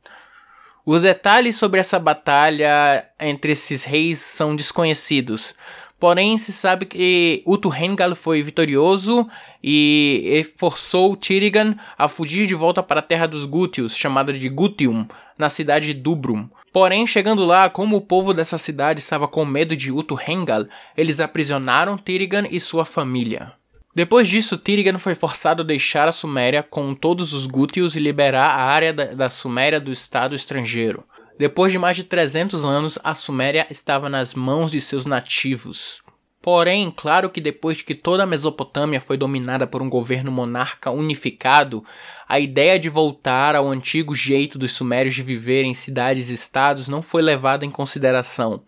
Os 0.86 1.04
detalhes 1.04 1.56
sobre 1.56 1.80
essa 1.80 1.98
batalha 1.98 3.06
entre 3.18 3.54
esses 3.54 3.86
reis 3.86 4.20
são 4.20 4.58
desconhecidos. 4.58 5.56
Porém, 5.98 6.38
se 6.38 6.52
sabe 6.52 6.86
que 6.86 7.42
Utu 7.46 7.74
Hengal 7.74 8.14
foi 8.14 8.44
vitorioso 8.44 9.26
e 9.64 10.46
forçou 10.58 11.16
Tirigan 11.16 11.76
a 11.98 12.10
fugir 12.10 12.46
de 12.46 12.54
volta 12.54 12.84
para 12.84 13.00
a 13.00 13.04
terra 13.04 13.26
dos 13.26 13.46
Gútios, 13.46 13.96
chamada 13.96 14.34
de 14.34 14.50
Gutium, 14.50 15.08
na 15.38 15.50
cidade 15.50 15.88
de 15.88 15.94
Dubrum. 15.94 16.50
Porém, 16.72 17.08
chegando 17.08 17.46
lá, 17.46 17.70
como 17.70 17.96
o 17.96 18.02
povo 18.02 18.34
dessa 18.34 18.58
cidade 18.58 19.00
estava 19.00 19.28
com 19.28 19.46
medo 19.46 19.76
de 19.76 19.92
Utu-Hengal, 19.92 20.66
eles 20.96 21.20
aprisionaram 21.20 21.98
Tirigan 21.98 22.46
e 22.50 22.60
sua 22.60 22.86
família. 22.86 23.54
Depois 23.96 24.28
disso, 24.28 24.58
Tirigan 24.58 25.00
foi 25.00 25.16
forçado 25.16 25.64
a 25.64 25.66
deixar 25.66 26.08
a 26.08 26.12
Suméria 26.12 26.62
com 26.62 26.94
todos 26.94 27.34
os 27.34 27.48
Gútios 27.48 27.96
e 27.96 28.00
liberar 28.00 28.52
a 28.52 28.64
área 28.64 28.94
da, 28.94 29.06
da 29.06 29.30
Suméria 29.30 29.80
do 29.80 29.92
Estado 29.92 30.36
estrangeiro. 30.36 31.04
Depois 31.40 31.72
de 31.72 31.80
mais 31.80 31.96
de 31.96 32.04
300 32.04 32.64
anos, 32.64 33.00
a 33.04 33.16
Suméria 33.16 33.66
estava 33.70 34.10
nas 34.10 34.36
mãos 34.36 34.72
de 34.72 34.82
seus 34.82 35.06
nativos. 35.06 36.02
Porém, 36.48 36.90
claro 36.96 37.30
que 37.30 37.42
depois 37.42 37.76
de 37.76 37.84
que 37.84 37.94
toda 37.94 38.24
a 38.24 38.26
Mesopotâmia 38.26 39.02
foi 39.02 39.18
dominada 39.18 39.68
por 39.68 39.82
um 39.82 39.90
governo 39.90 40.32
monarca 40.32 40.90
unificado, 40.90 41.84
a 42.26 42.40
ideia 42.40 42.80
de 42.80 42.88
voltar 42.88 43.54
ao 43.54 43.68
antigo 43.68 44.16
jeito 44.16 44.58
dos 44.58 44.72
sumérios 44.72 45.14
de 45.14 45.22
viver 45.22 45.66
em 45.66 45.74
cidades-estados 45.74 46.88
não 46.88 47.02
foi 47.02 47.22
levada 47.22 47.66
em 47.66 47.70
consideração. 47.70 48.64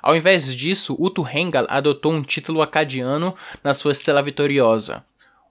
Ao 0.00 0.14
invés 0.14 0.54
disso, 0.54 0.94
Utu-Hengal 0.96 1.66
adotou 1.68 2.12
um 2.12 2.22
título 2.22 2.62
acadiano 2.62 3.34
na 3.64 3.74
sua 3.74 3.90
estela 3.90 4.22
vitoriosa. 4.22 5.04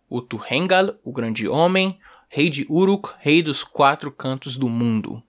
Utu-Hengal, 0.10 0.96
o 1.04 1.12
grande 1.12 1.50
homem, 1.50 2.00
rei 2.30 2.50
de 2.50 2.66
Uruk, 2.70 3.10
rei 3.20 3.44
dos 3.44 3.62
quatro 3.62 4.10
cantos 4.10 4.56
do 4.56 4.70
mundo. 4.70 5.22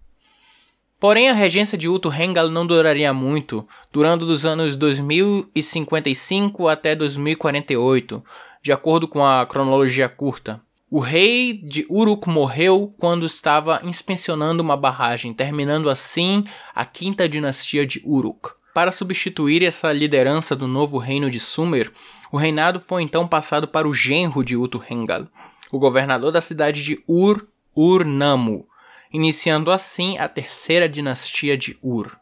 Porém, 1.05 1.29
a 1.29 1.35
regência 1.35 1.77
de 1.77 1.87
Utu 1.87 2.11
Hengal 2.11 2.49
não 2.49 2.67
duraria 2.67 3.13
muito, 3.13 3.69
durando 3.93 4.25
dos 4.25 4.47
anos 4.47 4.75
2055 4.75 6.67
até 6.67 6.97
2048, 6.97 8.25
de 8.63 8.73
acordo 8.73 9.07
com 9.07 9.23
a 9.23 9.45
cronologia 9.45 10.09
curta. 10.09 10.63
O 10.91 11.01
rei 11.01 11.53
de 11.63 11.85
Uruk 11.91 12.27
morreu 12.27 12.95
quando 12.97 13.27
estava 13.27 13.83
inspecionando 13.85 14.63
uma 14.63 14.79
barragem, 14.79 15.35
terminando 15.35 15.91
assim 15.91 16.43
a 16.75 16.87
quinta 16.87 17.29
dinastia 17.29 17.85
de 17.85 18.01
Uruk. 18.03 18.53
Para 18.73 18.91
substituir 18.91 19.63
essa 19.63 19.93
liderança 19.93 20.57
do 20.57 20.67
novo 20.67 20.97
reino 20.97 21.31
de 21.31 21.39
Sumer, 21.39 21.93
o 22.33 22.39
reinado 22.39 22.81
foi 22.81 23.03
então 23.03 23.29
passado 23.29 23.69
para 23.69 23.87
o 23.87 23.93
genro 23.93 24.43
de 24.43 24.57
Utu 24.57 24.83
Hengal, 24.89 25.27
o 25.71 25.79
governador 25.79 26.33
da 26.33 26.41
cidade 26.41 26.83
de 26.83 27.05
Ur, 27.07 27.47
Ur-Namu, 27.77 28.67
iniciando 29.15 29.71
assim 29.71 30.19
a 30.19 30.29
terceira 30.29 30.89
dinastia 30.89 31.57
de 31.57 31.79
Ur. 31.81 32.19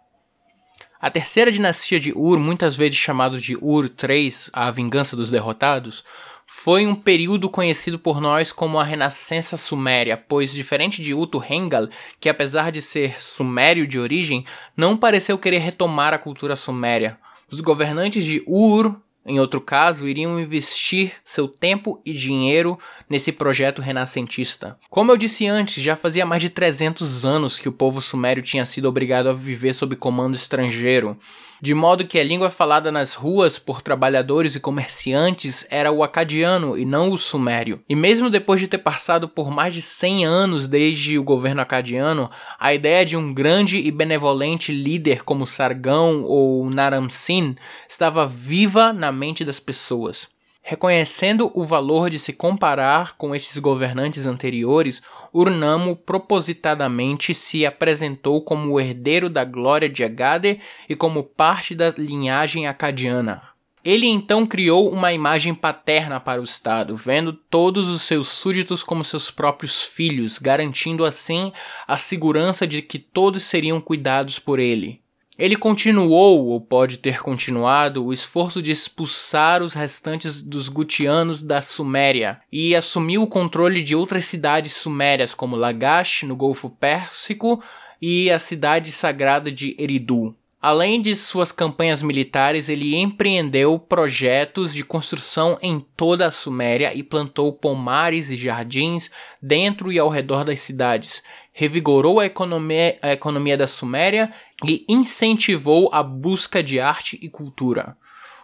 A 1.01 1.11
terceira 1.11 1.51
dinastia 1.51 1.99
de 1.99 2.13
Ur, 2.15 2.39
muitas 2.39 2.77
vezes 2.77 2.99
chamado 2.99 3.41
de 3.41 3.57
Ur 3.57 3.87
III, 3.87 4.35
a 4.53 4.71
vingança 4.71 5.17
dos 5.17 5.31
derrotados, 5.31 6.05
foi 6.47 6.87
um 6.87 6.95
período 6.95 7.49
conhecido 7.49 7.99
por 7.99 8.21
nós 8.21 8.53
como 8.53 8.79
a 8.79 8.85
Renascença 8.85 9.57
Suméria, 9.57 10.19
pois 10.19 10.53
diferente 10.53 11.01
de 11.01 11.15
Utu-Hengal, 11.15 11.89
que 12.21 12.29
apesar 12.29 12.71
de 12.71 12.83
ser 12.83 13.23
sumério 13.23 13.87
de 13.87 13.99
origem, 13.99 14.45
não 14.77 14.95
pareceu 14.95 15.39
querer 15.39 15.61
retomar 15.61 16.13
a 16.13 16.19
cultura 16.19 16.55
suméria. 16.55 17.19
Os 17.51 17.63
governantes 17.63 18.23
de 18.23 18.45
Ur 18.47 19.01
em 19.25 19.39
outro 19.39 19.61
caso, 19.61 20.09
iriam 20.09 20.41
investir 20.41 21.13
seu 21.25 21.47
tempo 21.47 22.01
e 22.05 22.13
dinheiro 22.13 22.79
nesse 23.09 23.31
projeto 23.31 23.81
renascentista. 23.81 24.77
Como 24.91 25.13
eu 25.13 25.17
disse 25.17 25.47
antes, 25.47 25.83
já 25.83 25.95
fazia 25.95 26.27
mais 26.27 26.43
de 26.43 26.51
300 26.51 27.25
anos 27.25 27.59
que 27.59 27.69
o 27.69 27.73
povo 27.73 28.01
sumério 28.01 28.43
tinha 28.43 28.67
sido 28.67 28.89
obrigado 28.89 29.29
a 29.29 29.33
viver 29.33 29.75
sob 29.75 29.95
comando 29.95 30.35
estrangeiro 30.35 31.17
de 31.63 31.75
modo 31.75 32.05
que 32.05 32.19
a 32.19 32.25
língua 32.25 32.51
falada 32.51 32.91
nas 32.91 33.15
ruas 33.15 33.57
por 33.57 33.81
trabalhadores 33.81 34.57
e 34.57 34.61
comerciantes 34.61 35.65
era 35.71 35.93
o 35.93 36.03
acadiano 36.03 36.77
e 36.77 36.85
não 36.85 37.13
o 37.13 37.17
sumério. 37.17 37.81
E 37.89 37.95
mesmo 37.95 38.29
depois 38.29 38.59
de 38.59 38.67
ter 38.67 38.79
passado 38.79 39.29
por 39.29 39.49
mais 39.49 39.73
de 39.73 39.81
100 39.81 40.27
anos 40.27 40.67
desde 40.67 41.17
o 41.17 41.23
governo 41.23 41.61
acadiano, 41.61 42.29
a 42.59 42.75
ideia 42.75 43.07
de 43.07 43.17
um 43.17 43.33
grande 43.33 43.79
e 43.79 43.93
benevolente 43.93 44.73
líder 44.73 45.23
como 45.23 45.47
Sargão 45.47 46.25
ou 46.25 46.69
Naram-Sin 46.69 47.55
estava 47.89 48.27
viva 48.27 48.93
na 48.93 49.12
mente 49.13 49.45
das 49.45 49.61
pessoas. 49.61 50.27
Reconhecendo 50.65 51.51
o 51.55 51.65
valor 51.65 52.09
de 52.09 52.21
se 52.21 52.33
comparar 52.33 53.17
com 53.17 53.35
esses 53.35 53.59
governantes 53.59 54.27
anteriores, 54.27 55.03
Urnamo 55.35 55.97
propositadamente 55.97 57.35
se 57.35 57.67
apresentou 57.67 58.41
como 58.43 58.71
o 58.71 58.81
herdeiro 58.81 59.29
da 59.29 59.45
glória 59.45 59.89
de 59.89 60.05
Agade 60.05 60.61
e 60.89 60.95
como 60.95 61.25
parte 61.25 61.75
da 61.75 61.91
linhagem 61.91 62.69
acadiana. 62.69 63.43
Ele 63.85 64.07
então 64.07 64.47
criou 64.47 64.89
uma 64.93 65.13
imagem 65.13 65.53
paterna 65.53 66.21
para 66.21 66.41
o 66.41 66.45
Estado, 66.45 66.95
vendo 66.95 67.33
todos 67.33 67.89
os 67.89 68.03
seus 68.03 68.29
súditos 68.29 68.85
como 68.85 69.05
seus 69.05 69.29
próprios 69.29 69.83
filhos, 69.83 70.39
garantindo 70.39 71.05
assim 71.05 71.53
a 71.89 71.99
segurança 71.99 72.65
de 72.65 72.81
que 72.81 73.01
todos 73.01 73.43
seriam 73.43 73.81
cuidados 73.81 74.39
por 74.39 74.61
ele. 74.61 75.02
Ele 75.39 75.57
continuou, 75.57 76.47
ou 76.47 76.61
pode 76.61 76.99
ter 76.99 77.23
continuado, 77.23 78.05
o 78.05 78.13
esforço 78.13 78.61
de 78.61 78.71
expulsar 78.71 79.63
os 79.63 79.73
restantes 79.73 80.43
dos 80.43 80.69
Gutianos 80.69 81.43
da 81.43 81.63
Suméria 81.63 82.41
e 82.53 82.77
assumiu 82.77 83.23
o 83.23 83.27
controle 83.27 83.83
de 83.83 83.97
outras 83.97 84.27
cidades 84.27 84.73
sumérias, 84.75 85.35
como 85.35 85.57
Lagash, 85.57 86.25
no 86.25 86.37
Golfo 86.37 86.69
Pérsico, 86.69 87.63
e 88.01 88.31
a 88.31 88.39
cidade 88.39 88.93
sagrada 88.93 89.51
de 89.51 89.75
Eridu. 89.79 90.37
Além 90.63 91.03
de 91.03 91.17
suas 91.17 91.51
campanhas 91.51 92.03
militares, 92.03 92.69
ele 92.69 92.95
empreendeu 92.95 93.77
projetos 93.81 94.73
de 94.73 94.85
construção 94.85 95.59
em 95.61 95.85
toda 95.97 96.27
a 96.27 96.31
Suméria 96.31 96.95
e 96.95 97.03
plantou 97.03 97.53
pomares 97.53 98.31
e 98.31 98.37
jardins 98.37 99.11
dentro 99.43 99.91
e 99.91 99.99
ao 99.99 100.09
redor 100.09 100.45
das 100.45 100.61
cidades. 100.61 101.21
Revigorou 101.53 102.21
a 102.21 102.27
economia, 102.27 102.97
a 103.03 103.11
economia 103.11 103.57
da 103.57 103.67
Suméria 103.67 104.33
e 104.65 104.85
incentivou 104.89 105.91
a 105.93 106.03
busca 106.03 106.63
de 106.63 106.81
arte 106.81 107.19
e 107.23 107.29
cultura. 107.29 107.97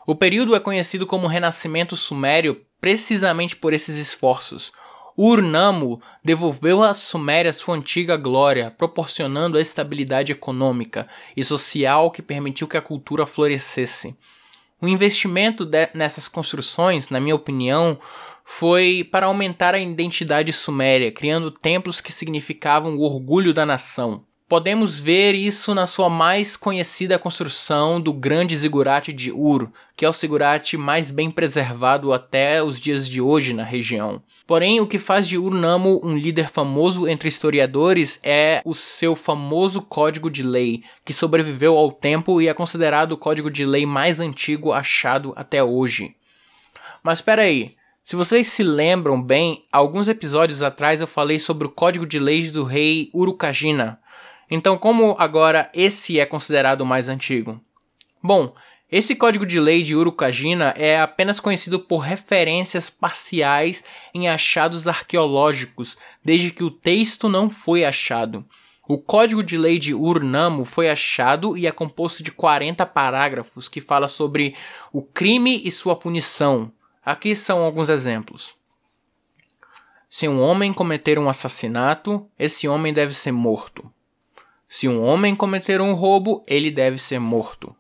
O 0.07 0.15
período 0.15 0.55
é 0.55 0.61
conhecido 0.61 1.07
como 1.07 1.27
Renascimento 1.27 1.97
Sumério 1.97 2.65
precisamente 2.81 3.57
por 3.57 3.73
esses 3.73 3.97
esforços. 3.97 4.73
Urnamo 5.17 6.01
devolveu 6.25 6.83
à 6.83 6.95
Suméria 6.95 7.53
sua 7.53 7.75
antiga 7.75 8.17
glória, 8.17 8.71
proporcionando 8.71 9.59
a 9.59 9.61
estabilidade 9.61 10.31
econômica 10.31 11.09
e 11.37 11.43
social 11.43 12.11
que 12.11 12.23
permitiu 12.23 12.69
que 12.69 12.77
a 12.77 12.83
cultura 12.83 13.27
florescesse. 13.27 14.17
O 14.81 14.87
investimento 14.87 15.69
nessas 15.93 16.29
construções, 16.29 17.09
na 17.09 17.19
minha 17.19 17.35
opinião, 17.35 17.99
foi 18.45 19.03
para 19.11 19.27
aumentar 19.27 19.75
a 19.75 19.79
identidade 19.79 20.53
suméria, 20.53 21.11
criando 21.11 21.51
templos 21.51 22.01
que 22.01 22.13
significavam 22.13 22.97
o 22.97 23.03
orgulho 23.03 23.53
da 23.53 23.67
nação. 23.67 24.25
Podemos 24.49 24.99
ver 24.99 25.35
isso 25.35 25.75
na 25.75 25.87
sua 25.87 26.09
mais 26.09 26.57
conhecida 26.57 27.19
construção 27.19 28.01
do 28.01 28.15
grande 28.15 28.57
zigurate 28.57 29.13
de 29.13 29.31
Ur, 29.31 29.71
que 29.95 30.07
é 30.07 30.09
o 30.09 30.13
zigurate 30.13 30.75
mais 30.75 31.11
bem 31.11 31.31
preservado 31.31 32.15
até 32.15 32.63
os 32.63 32.81
dias 32.81 33.07
de 33.07 33.21
hoje 33.21 33.53
na 33.53 33.63
região. 33.63 34.23
Porém, 34.47 34.81
o 34.81 34.87
que 34.87 34.99
faz 34.99 35.29
de 35.29 35.37
Ur-Namo 35.37 36.01
um 36.03 36.17
líder 36.17 36.49
famoso 36.49 37.07
entre 37.07 37.29
historiadores 37.29 38.19
é 38.23 38.63
o 38.65 38.73
seu 38.73 39.15
famoso 39.15 39.83
código 39.83 40.31
de 40.31 40.43
lei, 40.43 40.83
que 41.05 41.13
sobreviveu 41.13 41.77
ao 41.77 41.93
tempo 41.93 42.41
e 42.41 42.49
é 42.49 42.55
considerado 42.55 43.13
o 43.13 43.19
código 43.19 43.51
de 43.51 43.67
lei 43.67 43.85
mais 43.85 44.19
antigo 44.19 44.73
achado 44.73 45.35
até 45.37 45.63
hoje. 45.63 46.15
Mas 47.03 47.19
espera 47.19 47.43
aí, 47.43 47.77
Se 48.03 48.17
vocês 48.17 48.47
se 48.49 48.63
lembram 48.63 49.21
bem, 49.23 49.67
alguns 49.71 50.09
episódios 50.09 50.63
atrás 50.63 51.03
eu 51.03 51.07
falei 51.07 51.39
sobre 51.39 51.67
o 51.67 51.71
código 51.71 52.07
de 52.07 52.19
leis 52.19 52.51
do 52.51 52.65
rei 52.65 53.11
Urukagina. 53.13 54.01
Então, 54.51 54.79
como 54.79 55.15
agora 55.19 55.71
esse 55.75 56.19
é 56.19 56.27
considerado 56.27 56.83
o 56.83 56.87
mais 56.87 57.09
antigo? 57.09 57.61
Bom, 58.23 58.55
esse 58.91 59.15
código 59.15 59.45
de 59.45 59.61
lei 59.61 59.83
de 59.83 59.95
Urukagina 59.95 60.73
é 60.77 61.01
apenas 61.01 61.39
conhecido 61.41 61.79
por 61.79 61.99
referências 61.99 62.89
parciais 62.89 63.85
em 64.15 64.29
achados 64.29 64.89
arqueológicos, 64.89 65.97
desde 66.25 66.51
que 66.51 66.65
o 66.65 66.71
texto 66.71 67.29
não 67.29 67.51
foi 67.51 67.85
achado. 67.85 68.45
O 68.89 68.97
Código 68.97 69.43
de 69.43 69.59
Lei 69.59 69.79
de 69.79 69.93
Urnamo 69.93 70.65
foi 70.65 70.89
achado 70.89 71.59
e 71.59 71.67
é 71.67 71.71
composto 71.71 72.23
de 72.23 72.33
40 72.33 72.87
parágrafos 72.87 73.69
que 73.69 73.83
fala 73.83 74.09
sobre 74.09 74.55
o 74.91 75.03
crime 75.03 75.61
e 75.63 75.71
sua 75.71 75.95
punição, 75.95 76.73
Aqui 77.09 77.35
são 77.35 77.65
alguns 77.65 77.89
exemplos. 77.89 78.55
Se 80.11 80.29
um 80.29 80.43
homem 80.43 80.75
cometer 80.75 81.19
um 81.19 81.27
assassinato, 81.27 82.31
esse 82.39 82.69
homem 82.69 82.93
deve 82.93 83.15
ser 83.15 83.33
morto. 83.33 83.91
Se 84.69 84.87
um 84.87 85.03
homem 85.03 85.35
cometer 85.35 85.81
um 85.81 85.95
roubo, 85.95 86.45
ele 86.47 86.71
deve 86.71 86.99
ser 86.99 87.19
morto. 87.19 87.75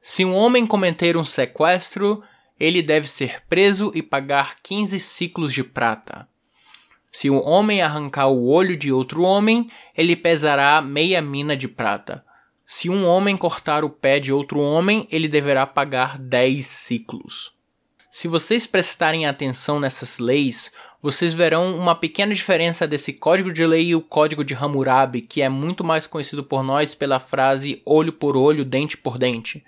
Se 0.00 0.24
um 0.24 0.34
homem 0.34 0.66
cometer 0.66 1.16
um 1.16 1.24
sequestro, 1.24 2.22
ele 2.58 2.82
deve 2.82 3.08
ser 3.08 3.42
preso 3.48 3.90
e 3.94 4.02
pagar 4.02 4.56
15 4.62 5.00
ciclos 5.00 5.52
de 5.52 5.64
prata. 5.64 6.28
Se 7.12 7.28
um 7.28 7.44
homem 7.44 7.82
arrancar 7.82 8.28
o 8.28 8.46
olho 8.46 8.76
de 8.76 8.92
outro 8.92 9.22
homem, 9.22 9.68
ele 9.96 10.14
pesará 10.14 10.80
meia 10.80 11.20
mina 11.20 11.56
de 11.56 11.66
prata. 11.66 12.24
Se 12.64 12.88
um 12.88 13.04
homem 13.04 13.36
cortar 13.36 13.84
o 13.84 13.90
pé 13.90 14.20
de 14.20 14.32
outro 14.32 14.60
homem, 14.60 15.08
ele 15.10 15.26
deverá 15.26 15.66
pagar 15.66 16.16
10 16.16 16.64
ciclos. 16.64 17.52
Se 18.12 18.28
vocês 18.28 18.66
prestarem 18.66 19.26
atenção 19.26 19.80
nessas 19.80 20.18
leis, 20.18 20.70
vocês 21.02 21.32
verão 21.32 21.74
uma 21.74 21.94
pequena 21.94 22.34
diferença 22.34 22.86
desse 22.86 23.12
código 23.12 23.52
de 23.52 23.66
lei 23.66 23.88
e 23.88 23.94
o 23.94 24.02
código 24.02 24.44
de 24.44 24.54
Hammurabi, 24.54 25.22
que 25.22 25.40
é 25.40 25.48
muito 25.48 25.82
mais 25.82 26.06
conhecido 26.06 26.44
por 26.44 26.62
nós 26.62 26.94
pela 26.94 27.18
frase 27.18 27.80
olho 27.86 28.12
por 28.12 28.36
olho, 28.36 28.64
dente 28.64 28.96
por 28.96 29.16
dente. 29.16 29.64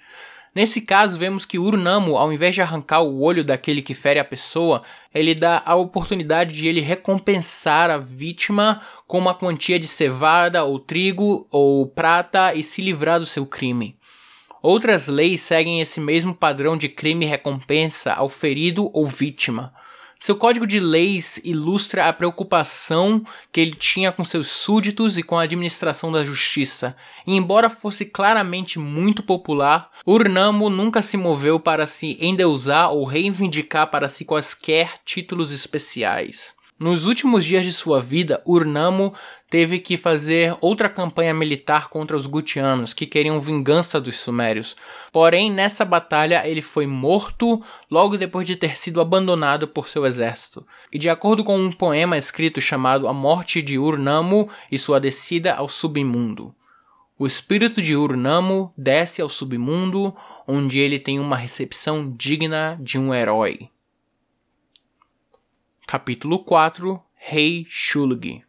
Nesse 0.54 0.82
caso, 0.82 1.18
vemos 1.18 1.46
que 1.46 1.58
Urnamo, 1.58 2.18
ao 2.18 2.30
invés 2.30 2.54
de 2.54 2.60
arrancar 2.60 3.00
o 3.00 3.22
olho 3.22 3.42
daquele 3.42 3.80
que 3.80 3.94
fere 3.94 4.20
a 4.20 4.24
pessoa, 4.24 4.82
ele 5.14 5.34
dá 5.34 5.62
a 5.64 5.74
oportunidade 5.74 6.52
de 6.52 6.66
ele 6.66 6.82
recompensar 6.82 7.90
a 7.90 7.96
vítima 7.96 8.82
com 9.06 9.16
uma 9.16 9.34
quantia 9.34 9.78
de 9.78 9.86
cevada, 9.88 10.62
ou 10.62 10.78
trigo, 10.78 11.46
ou 11.50 11.86
prata 11.86 12.54
e 12.54 12.62
se 12.62 12.82
livrar 12.82 13.18
do 13.18 13.24
seu 13.24 13.46
crime. 13.46 13.96
Outras 14.60 15.08
leis 15.08 15.40
seguem 15.40 15.80
esse 15.80 15.98
mesmo 15.98 16.34
padrão 16.34 16.76
de 16.76 16.88
crime 16.90 17.24
e 17.24 17.28
recompensa 17.28 18.12
ao 18.12 18.28
ferido 18.28 18.90
ou 18.92 19.06
vítima. 19.06 19.72
Seu 20.22 20.36
código 20.36 20.68
de 20.68 20.78
leis 20.78 21.40
ilustra 21.42 22.08
a 22.08 22.12
preocupação 22.12 23.24
que 23.50 23.60
ele 23.60 23.74
tinha 23.74 24.12
com 24.12 24.24
seus 24.24 24.46
súditos 24.46 25.18
e 25.18 25.22
com 25.24 25.36
a 25.36 25.42
administração 25.42 26.12
da 26.12 26.24
justiça. 26.24 26.94
E 27.26 27.34
embora 27.34 27.68
fosse 27.68 28.04
claramente 28.04 28.78
muito 28.78 29.20
popular, 29.20 29.90
Urnamo 30.06 30.70
nunca 30.70 31.02
se 31.02 31.16
moveu 31.16 31.58
para 31.58 31.88
se 31.88 32.16
endeusar 32.20 32.92
ou 32.92 33.04
reivindicar 33.04 33.90
para 33.90 34.08
si 34.08 34.24
quaisquer 34.24 34.92
títulos 35.04 35.50
especiais. 35.50 36.54
Nos 36.82 37.06
últimos 37.06 37.44
dias 37.44 37.64
de 37.64 37.72
sua 37.72 38.00
vida, 38.00 38.42
Urnamo 38.44 39.14
teve 39.48 39.78
que 39.78 39.96
fazer 39.96 40.56
outra 40.60 40.88
campanha 40.88 41.32
militar 41.32 41.88
contra 41.88 42.16
os 42.16 42.26
Gutianos, 42.26 42.92
que 42.92 43.06
queriam 43.06 43.40
vingança 43.40 44.00
dos 44.00 44.16
Sumérios. 44.16 44.74
Porém, 45.12 45.48
nessa 45.48 45.84
batalha 45.84 46.42
ele 46.44 46.60
foi 46.60 46.84
morto 46.88 47.62
logo 47.88 48.16
depois 48.16 48.48
de 48.48 48.56
ter 48.56 48.76
sido 48.76 49.00
abandonado 49.00 49.68
por 49.68 49.88
seu 49.88 50.04
exército. 50.04 50.66
E 50.92 50.98
de 50.98 51.08
acordo 51.08 51.44
com 51.44 51.56
um 51.56 51.70
poema 51.70 52.18
escrito 52.18 52.60
chamado 52.60 53.06
A 53.06 53.12
Morte 53.12 53.62
de 53.62 53.78
Urnamo 53.78 54.48
e 54.68 54.76
sua 54.76 54.98
descida 54.98 55.54
ao 55.54 55.68
submundo. 55.68 56.52
O 57.16 57.28
espírito 57.28 57.80
de 57.80 57.94
Urnamo 57.94 58.74
desce 58.76 59.22
ao 59.22 59.28
submundo, 59.28 60.12
onde 60.48 60.80
ele 60.80 60.98
tem 60.98 61.20
uma 61.20 61.36
recepção 61.36 62.10
digna 62.10 62.76
de 62.82 62.98
um 62.98 63.14
herói. 63.14 63.70
Capítulo 65.92 66.38
4 66.38 66.98
Rei 67.16 67.66
Shulgi 67.68 68.42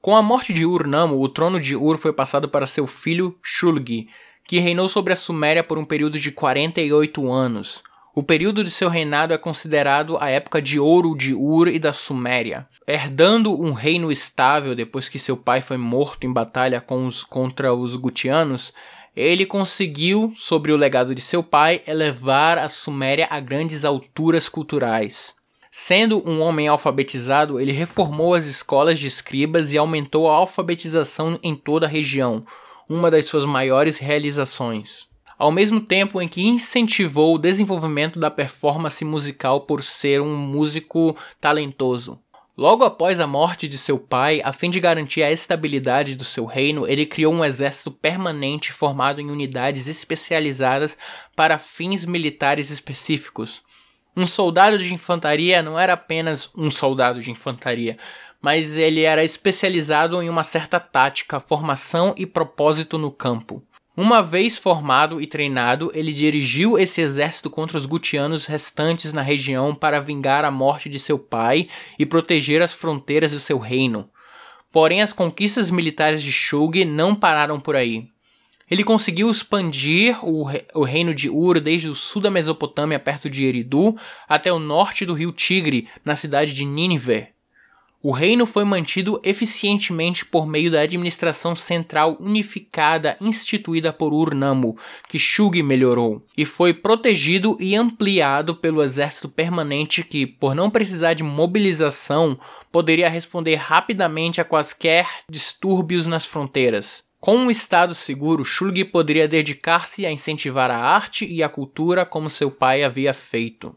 Com 0.00 0.16
a 0.16 0.22
morte 0.22 0.54
de 0.54 0.64
Ur-Namo, 0.64 1.20
o 1.20 1.28
trono 1.28 1.60
de 1.60 1.76
Ur 1.76 1.98
foi 1.98 2.14
passado 2.14 2.48
para 2.48 2.64
seu 2.64 2.86
filho 2.86 3.38
Shulgi, 3.42 4.08
que 4.46 4.58
reinou 4.58 4.88
sobre 4.88 5.12
a 5.12 5.16
Suméria 5.16 5.62
por 5.62 5.76
um 5.76 5.84
período 5.84 6.18
de 6.18 6.32
48 6.32 7.30
anos. 7.30 7.82
O 8.14 8.22
período 8.22 8.64
de 8.64 8.70
seu 8.70 8.88
reinado 8.88 9.34
é 9.34 9.36
considerado 9.36 10.16
a 10.18 10.30
época 10.30 10.62
de 10.62 10.80
ouro 10.80 11.14
de 11.14 11.34
Ur 11.34 11.68
e 11.68 11.78
da 11.78 11.92
Suméria. 11.92 12.66
Herdando 12.86 13.52
um 13.52 13.74
reino 13.74 14.10
estável 14.10 14.74
depois 14.74 15.10
que 15.10 15.18
seu 15.18 15.36
pai 15.36 15.60
foi 15.60 15.76
morto 15.76 16.26
em 16.26 16.32
batalha 16.32 16.82
os, 16.88 17.22
contra 17.22 17.74
os 17.74 17.96
Gutianos, 17.96 18.72
ele 19.16 19.46
conseguiu, 19.46 20.32
sobre 20.36 20.72
o 20.72 20.76
legado 20.76 21.14
de 21.14 21.20
seu 21.20 21.42
pai, 21.42 21.82
elevar 21.86 22.58
a 22.58 22.68
Suméria 22.68 23.28
a 23.30 23.38
grandes 23.38 23.84
alturas 23.84 24.48
culturais. 24.48 25.34
Sendo 25.70 26.22
um 26.28 26.40
homem 26.40 26.68
alfabetizado, 26.68 27.60
ele 27.60 27.72
reformou 27.72 28.34
as 28.34 28.44
escolas 28.44 28.98
de 28.98 29.06
escribas 29.06 29.72
e 29.72 29.78
aumentou 29.78 30.30
a 30.30 30.34
alfabetização 30.34 31.38
em 31.42 31.54
toda 31.54 31.86
a 31.86 31.88
região, 31.88 32.44
uma 32.88 33.10
das 33.10 33.26
suas 33.26 33.44
maiores 33.44 33.98
realizações. 33.98 35.08
Ao 35.36 35.50
mesmo 35.50 35.80
tempo 35.80 36.22
em 36.22 36.28
que 36.28 36.46
incentivou 36.46 37.34
o 37.34 37.38
desenvolvimento 37.38 38.18
da 38.18 38.30
performance 38.30 39.04
musical 39.04 39.62
por 39.62 39.82
ser 39.82 40.20
um 40.20 40.36
músico 40.36 41.16
talentoso. 41.40 42.20
Logo 42.56 42.84
após 42.84 43.18
a 43.18 43.26
morte 43.26 43.66
de 43.66 43.76
seu 43.76 43.98
pai, 43.98 44.40
a 44.44 44.52
fim 44.52 44.70
de 44.70 44.78
garantir 44.78 45.24
a 45.24 45.32
estabilidade 45.32 46.14
do 46.14 46.22
seu 46.22 46.44
reino, 46.44 46.86
ele 46.86 47.04
criou 47.04 47.34
um 47.34 47.44
exército 47.44 47.90
permanente 47.90 48.72
formado 48.72 49.20
em 49.20 49.28
unidades 49.28 49.88
especializadas 49.88 50.96
para 51.34 51.58
fins 51.58 52.04
militares 52.04 52.70
específicos. 52.70 53.60
Um 54.16 54.24
soldado 54.24 54.78
de 54.78 54.94
infantaria 54.94 55.62
não 55.62 55.76
era 55.76 55.94
apenas 55.94 56.48
um 56.56 56.70
soldado 56.70 57.20
de 57.20 57.32
infantaria, 57.32 57.96
mas 58.40 58.76
ele 58.76 59.02
era 59.02 59.24
especializado 59.24 60.22
em 60.22 60.28
uma 60.28 60.44
certa 60.44 60.78
tática, 60.78 61.40
formação 61.40 62.14
e 62.16 62.24
propósito 62.24 62.96
no 62.96 63.10
campo. 63.10 63.64
Uma 63.96 64.20
vez 64.20 64.58
formado 64.58 65.20
e 65.20 65.26
treinado, 65.26 65.92
ele 65.94 66.12
dirigiu 66.12 66.76
esse 66.76 67.00
exército 67.00 67.48
contra 67.48 67.78
os 67.78 67.86
gutianos 67.86 68.44
restantes 68.44 69.12
na 69.12 69.22
região 69.22 69.72
para 69.72 70.00
vingar 70.00 70.44
a 70.44 70.50
morte 70.50 70.88
de 70.88 70.98
seu 70.98 71.16
pai 71.16 71.68
e 71.96 72.04
proteger 72.04 72.60
as 72.60 72.72
fronteiras 72.72 73.30
do 73.30 73.38
seu 73.38 73.56
reino. 73.56 74.10
Porém, 74.72 75.00
as 75.00 75.12
conquistas 75.12 75.70
militares 75.70 76.24
de 76.24 76.32
Shulgi 76.32 76.84
não 76.84 77.14
pararam 77.14 77.60
por 77.60 77.76
aí. 77.76 78.08
Ele 78.68 78.82
conseguiu 78.82 79.30
expandir 79.30 80.18
o, 80.24 80.46
o 80.74 80.82
reino 80.82 81.14
de 81.14 81.30
Ur 81.30 81.60
desde 81.60 81.88
o 81.88 81.94
sul 81.94 82.20
da 82.20 82.32
Mesopotâmia, 82.32 82.98
perto 82.98 83.30
de 83.30 83.44
Eridu, 83.44 83.96
até 84.28 84.52
o 84.52 84.58
norte 84.58 85.06
do 85.06 85.14
rio 85.14 85.30
Tigre, 85.30 85.86
na 86.04 86.16
cidade 86.16 86.52
de 86.52 86.64
Nínive. 86.64 87.33
O 88.06 88.10
reino 88.10 88.44
foi 88.44 88.66
mantido 88.66 89.18
eficientemente 89.24 90.26
por 90.26 90.46
meio 90.46 90.70
da 90.70 90.82
administração 90.82 91.56
central 91.56 92.18
unificada 92.20 93.16
instituída 93.18 93.94
por 93.94 94.12
Urnamo, 94.12 94.76
que 95.08 95.18
Shug 95.18 95.62
melhorou, 95.62 96.22
e 96.36 96.44
foi 96.44 96.74
protegido 96.74 97.56
e 97.58 97.74
ampliado 97.74 98.54
pelo 98.54 98.82
exército 98.82 99.26
permanente 99.26 100.04
que, 100.04 100.26
por 100.26 100.54
não 100.54 100.68
precisar 100.68 101.14
de 101.14 101.22
mobilização, 101.22 102.38
poderia 102.70 103.08
responder 103.08 103.54
rapidamente 103.54 104.38
a 104.38 104.44
quaisquer 104.44 105.08
distúrbios 105.26 106.04
nas 106.04 106.26
fronteiras. 106.26 107.02
Com 107.18 107.36
um 107.36 107.50
Estado 107.50 107.94
seguro, 107.94 108.44
Shulgi 108.44 108.84
poderia 108.84 109.26
dedicar-se 109.26 110.04
a 110.04 110.12
incentivar 110.12 110.70
a 110.70 110.76
arte 110.76 111.24
e 111.24 111.42
a 111.42 111.48
cultura 111.48 112.04
como 112.04 112.28
seu 112.28 112.50
pai 112.50 112.84
havia 112.84 113.14
feito. 113.14 113.74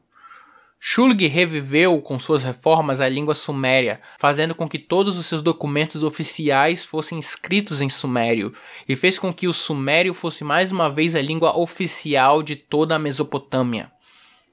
Shulgi 0.89 1.28
reviveu 1.28 2.02
com 2.02 2.17
suas 2.17 2.43
reformas 2.43 3.02
a 3.02 3.10
língua 3.10 3.36
suméria, 3.36 4.00
fazendo 4.17 4.56
com 4.56 4.69
que 4.69 4.80
todos 4.80 5.19
os 5.19 5.26
seus 5.26 5.41
documentos 5.41 6.02
oficiais 6.02 6.86
fossem 6.86 7.19
escritos 7.19 7.82
em 7.82 7.89
sumério, 7.89 8.54
e 8.88 8.95
fez 8.95 9.19
com 9.19 9.34
que 9.34 9.50
o 9.50 9.54
sumério 9.54 10.13
fosse 10.13 10.45
mais 10.45 10.71
uma 10.71 10.89
vez 10.89 11.13
a 11.13 11.21
língua 11.21 11.60
oficial 11.60 12.41
de 12.41 12.56
toda 12.56 12.95
a 12.95 13.00
Mesopotâmia. 13.00 13.91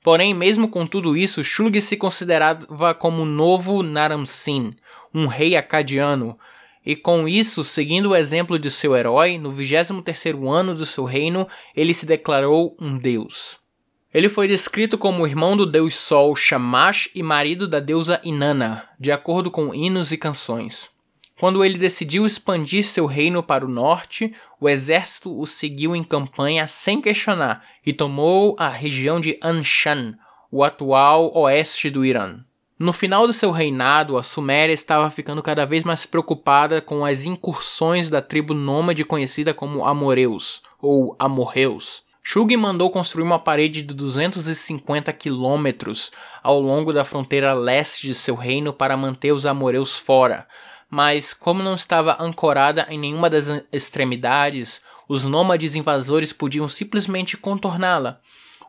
Porém, 0.03 0.35
mesmo 0.35 0.67
com 0.67 0.85
tudo 0.85 1.17
isso, 1.17 1.45
Shulgi 1.45 1.81
se 1.81 1.97
considerava 1.97 2.93
como 2.97 3.23
o 3.23 3.27
novo 3.27 3.85
Naram-Sin, 3.85 4.75
um 5.15 5.29
rei 5.29 5.55
acadiano, 5.55 6.37
e 6.85 6.97
com 6.97 7.29
isso, 7.29 7.63
seguindo 7.63 8.11
o 8.11 8.17
exemplo 8.17 8.59
de 8.59 8.73
seu 8.73 8.97
herói, 8.97 9.39
no 9.39 9.53
23º 9.53 10.53
ano 10.53 10.75
do 10.75 10.85
seu 10.85 11.05
reino, 11.05 11.47
ele 11.77 11.95
se 11.95 12.05
declarou 12.05 12.77
um 12.81 12.99
deus. 12.99 13.63
Ele 14.15 14.29
foi 14.29 14.47
descrito 14.47 14.97
como 14.97 15.27
irmão 15.27 15.57
do 15.57 15.67
deus 15.67 15.97
Sol 15.97 16.37
Shamash 16.37 17.11
e 17.17 17.21
marido 17.21 17.67
da 17.67 17.81
deusa 17.81 18.21
Inanna, 18.23 18.89
de 18.97 19.11
acordo 19.11 19.51
com 19.51 19.75
hinos 19.75 20.13
e 20.13 20.17
canções. 20.17 20.89
Quando 21.37 21.65
ele 21.65 21.77
decidiu 21.77 22.25
expandir 22.25 22.85
seu 22.85 23.07
reino 23.07 23.43
para 23.43 23.67
o 23.67 23.69
norte, 23.69 24.33
o 24.61 24.69
exército 24.69 25.37
o 25.37 25.45
seguiu 25.49 25.97
em 25.97 26.05
campanha 26.05 26.69
sem 26.69 27.01
questionar 27.01 27.65
e 27.85 27.93
tomou 27.93 28.55
a 28.57 28.69
região 28.69 29.21
de 29.21 29.37
Anshan, 29.43 30.15
o 30.49 30.63
atual 30.63 31.37
oeste 31.37 31.91
do 31.91 32.05
Irã. 32.05 32.39
No 32.79 32.93
final 32.93 33.27
do 33.27 33.33
seu 33.33 33.51
reinado, 33.51 34.17
a 34.17 34.23
Suméria 34.23 34.73
estava 34.73 35.11
ficando 35.11 35.43
cada 35.43 35.67
vez 35.67 35.83
mais 35.83 36.07
preocupada 36.07 36.81
com 36.81 37.05
as 37.05 37.25
incursões 37.25 38.09
da 38.09 38.23
tribo 38.23 38.55
nômade 38.55 39.05
conhecida 39.05 39.53
como 39.53 39.85
Amoreus, 39.85 40.63
ou 40.81 41.17
Amorreus. 41.19 42.04
Shulgi 42.27 42.57
mandou 42.57 42.91
construir 42.91 43.23
uma 43.23 43.39
parede 43.39 43.83
de 43.83 43.95
250 43.95 45.13
quilômetros 45.13 46.11
ao 46.43 46.59
longo 46.59 46.91
da 46.91 47.05
fronteira 47.05 47.53
leste 47.53 48.07
de 48.07 48.15
seu 48.15 48.35
reino 48.35 48.73
para 48.73 48.97
manter 48.97 49.31
os 49.31 49.45
amoreus 49.45 49.95
fora, 49.99 50.49
mas 50.89 51.35
como 51.35 51.63
não 51.63 51.75
estava 51.75 52.17
ancorada 52.19 52.87
em 52.89 52.99
nenhuma 52.99 53.29
das 53.29 53.47
extremidades, 53.71 54.81
os 55.07 55.23
nômades 55.23 55.77
invasores 55.77 56.33
podiam 56.33 56.67
simplesmente 56.67 57.37
contorná-la. 57.37 58.19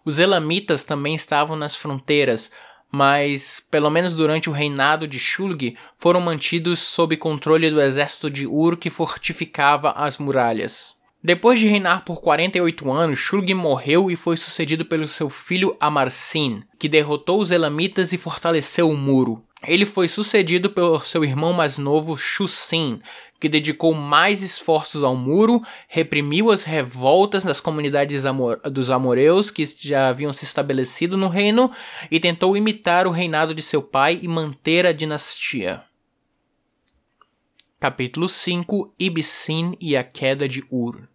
Os 0.03 0.19
elamitas 0.19 0.83
também 0.83 1.15
estavam 1.15 1.55
nas 1.55 1.77
fronteiras, 1.77 2.51
mas, 2.91 3.63
pelo 3.71 3.89
menos 3.89 4.17
durante 4.17 4.49
o 4.49 4.53
reinado 4.53 5.07
de 5.07 5.17
Shulgi, 5.17 5.77
foram 5.95 6.19
mantidos 6.19 6.81
sob 6.81 7.15
controle 7.15 7.71
do 7.71 7.81
exército 7.81 8.29
de 8.29 8.45
Ur 8.45 8.75
que 8.75 8.89
fortificava 8.89 9.91
as 9.91 10.17
muralhas. 10.17 10.94
Depois 11.25 11.57
de 11.57 11.65
reinar 11.65 12.05
por 12.05 12.21
48 12.21 12.91
anos, 12.91 13.17
Shulgi 13.17 13.55
morreu 13.55 14.11
e 14.11 14.15
foi 14.15 14.37
sucedido 14.37 14.85
pelo 14.85 15.07
seu 15.07 15.27
filho 15.27 15.75
Amarsin, 15.79 16.61
que 16.77 16.87
derrotou 16.87 17.41
os 17.41 17.49
elamitas 17.49 18.13
e 18.13 18.17
fortaleceu 18.19 18.87
o 18.87 18.95
muro. 18.95 19.43
Ele 19.63 19.87
foi 19.87 20.07
sucedido 20.07 20.69
pelo 20.69 20.99
seu 20.99 21.25
irmão 21.25 21.51
mais 21.51 21.79
novo, 21.79 22.15
Shusin, 22.15 23.01
que 23.39 23.49
dedicou 23.49 23.91
mais 23.95 24.43
esforços 24.43 25.01
ao 25.03 25.15
muro, 25.15 25.63
reprimiu 25.87 26.51
as 26.51 26.63
revoltas 26.63 27.43
das 27.43 27.59
comunidades 27.59 28.23
amor 28.23 28.61
dos 28.61 28.91
amoreus 28.91 29.49
que 29.49 29.65
já 29.79 30.09
haviam 30.09 30.31
se 30.31 30.43
estabelecido 30.43 31.17
no 31.17 31.27
reino 31.27 31.71
e 32.11 32.19
tentou 32.19 32.55
imitar 32.55 33.07
o 33.07 33.11
reinado 33.11 33.55
de 33.55 33.63
seu 33.63 33.81
pai 33.81 34.19
e 34.21 34.27
manter 34.27 34.85
a 34.85 34.91
dinastia. 34.91 35.81
Capítulo 37.79 38.27
5 38.27 38.93
Ibsin 38.99 39.75
e 39.81 39.97
a 39.97 40.03
queda 40.03 40.47
de 40.47 40.63
Ur 40.69 41.14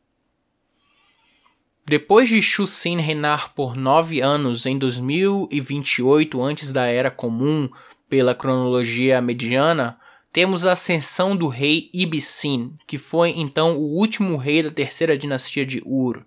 depois 1.87 2.29
de 2.29 2.41
Shusin 2.41 3.01
reinar 3.01 3.55
por 3.55 3.77
nove 3.77 4.21
anos 4.21 4.67
em 4.67 4.79
2028 4.79 6.43
antes 6.43 6.73
da 6.73 6.87
Era 6.87 7.11
Comum, 7.11 7.69
pela 8.09 8.35
cronologia 8.35 9.21
mediana, 9.21 9.99
temos 10.33 10.65
a 10.65 10.73
ascensão 10.73 11.37
do 11.37 11.49
rei 11.49 11.91
Ibsin, 11.93 12.77
que 12.87 12.99
foi 12.99 13.31
então 13.31 13.77
o 13.77 13.97
último 13.97 14.37
rei 14.37 14.63
da 14.63 14.71
terceira 14.71 15.19
dinastia 15.19 15.67
de 15.67 15.83
Ur, 15.85 16.25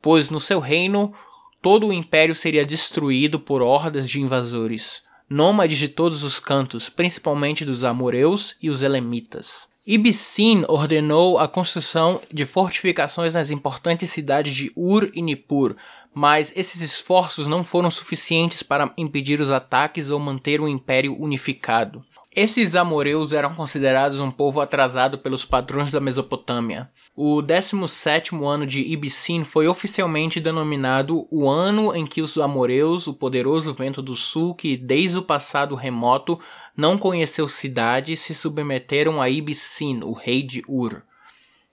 pois 0.00 0.30
no 0.30 0.38
seu 0.38 0.60
reino 0.60 1.12
todo 1.60 1.88
o 1.88 1.92
império 1.92 2.34
seria 2.34 2.64
destruído 2.64 3.40
por 3.40 3.62
hordas 3.62 4.08
de 4.08 4.20
invasores, 4.20 5.02
nômades 5.28 5.78
de 5.78 5.88
todos 5.88 6.22
os 6.22 6.38
cantos, 6.38 6.88
principalmente 6.88 7.64
dos 7.64 7.84
amoreus 7.84 8.56
e 8.62 8.70
os 8.70 8.82
elemitas. 8.82 9.69
Ibsin 9.86 10.64
ordenou 10.68 11.38
a 11.38 11.48
construção 11.48 12.20
de 12.30 12.44
fortificações 12.44 13.32
nas 13.32 13.50
importantes 13.50 14.10
cidades 14.10 14.54
de 14.54 14.70
Ur 14.76 15.10
e 15.14 15.22
Nippur, 15.22 15.74
mas 16.12 16.52
esses 16.54 16.82
esforços 16.82 17.46
não 17.46 17.64
foram 17.64 17.90
suficientes 17.90 18.62
para 18.62 18.92
impedir 18.98 19.40
os 19.40 19.50
ataques 19.50 20.10
ou 20.10 20.18
manter 20.18 20.60
o 20.60 20.68
império 20.68 21.16
unificado. 21.18 22.04
Esses 22.34 22.76
amoreus 22.76 23.32
eram 23.32 23.52
considerados 23.54 24.20
um 24.20 24.30
povo 24.30 24.60
atrasado 24.60 25.18
pelos 25.18 25.44
padrões 25.44 25.90
da 25.90 25.98
Mesopotâmia. 25.98 26.88
O 27.16 27.42
17º 27.42 28.46
ano 28.46 28.64
de 28.64 28.82
Ibsin 28.82 29.42
foi 29.42 29.66
oficialmente 29.66 30.38
denominado 30.38 31.26
o 31.28 31.48
ano 31.48 31.92
em 31.92 32.06
que 32.06 32.22
os 32.22 32.38
amoreus, 32.38 33.08
o 33.08 33.14
poderoso 33.14 33.74
vento 33.74 34.00
do 34.00 34.14
sul 34.14 34.54
que 34.54 34.76
desde 34.76 35.18
o 35.18 35.22
passado 35.22 35.74
remoto 35.74 36.38
não 36.80 36.96
conheceu 36.96 37.46
cidade, 37.46 38.16
se 38.16 38.34
submeteram 38.34 39.20
a 39.20 39.28
Ibsin, 39.28 40.00
o 40.02 40.14
rei 40.14 40.42
de 40.42 40.62
Ur. 40.66 41.02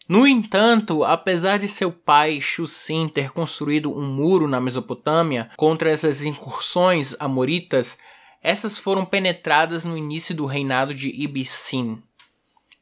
No 0.08 0.28
entanto, 0.28 1.04
apesar 1.04 1.58
de 1.60 1.68
seu 1.70 1.92
pai 1.92 2.42
Shusin 2.42 3.08
ter 3.08 3.32
construído 3.32 3.90
um 3.92 4.06
muro 4.06 4.50
na 4.50 4.60
Mesopotâmia 4.60 5.50
contra 5.56 5.90
essas 5.90 6.24
incursões 6.24 7.16
amoritas, 7.20 7.98
essas 8.44 8.78
foram 8.78 9.06
penetradas 9.06 9.86
no 9.86 9.98
início 9.98 10.36
do 10.36 10.46
reinado 10.46 10.94
de 10.94 11.08
Ibsin. 11.10 12.04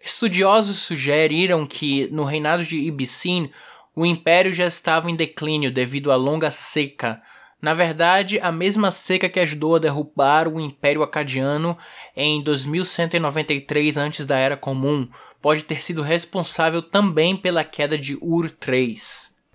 Estudiosos 0.04 0.78
sugeriram 0.78 1.66
que, 1.66 2.08
no 2.12 2.24
reinado 2.24 2.64
de 2.64 2.78
Ibsin, 2.78 3.52
o 3.96 4.04
império 4.04 4.52
já 4.52 4.66
estava 4.66 5.10
em 5.10 5.16
declínio 5.16 5.72
devido 5.72 6.12
à 6.12 6.16
longa 6.16 6.50
seca. 6.50 7.22
Na 7.66 7.74
verdade, 7.74 8.40
a 8.42 8.52
mesma 8.52 8.92
seca 8.92 9.28
que 9.28 9.40
ajudou 9.40 9.76
a 9.76 9.80
derrubar 9.80 10.48
o 10.48 10.60
Império 10.60 11.02
Acadiano 11.02 11.76
em 12.16 12.40
2193 12.44 13.98
antes 13.98 14.24
da 14.24 14.38
Era 14.38 14.56
Comum 14.56 15.10
pode 15.42 15.64
ter 15.64 15.82
sido 15.82 16.04
responsável 16.04 16.80
também 16.84 17.36
pela 17.36 17.64
queda 17.64 17.98
de 17.98 18.20
Ur 18.22 18.52
III. 18.68 18.96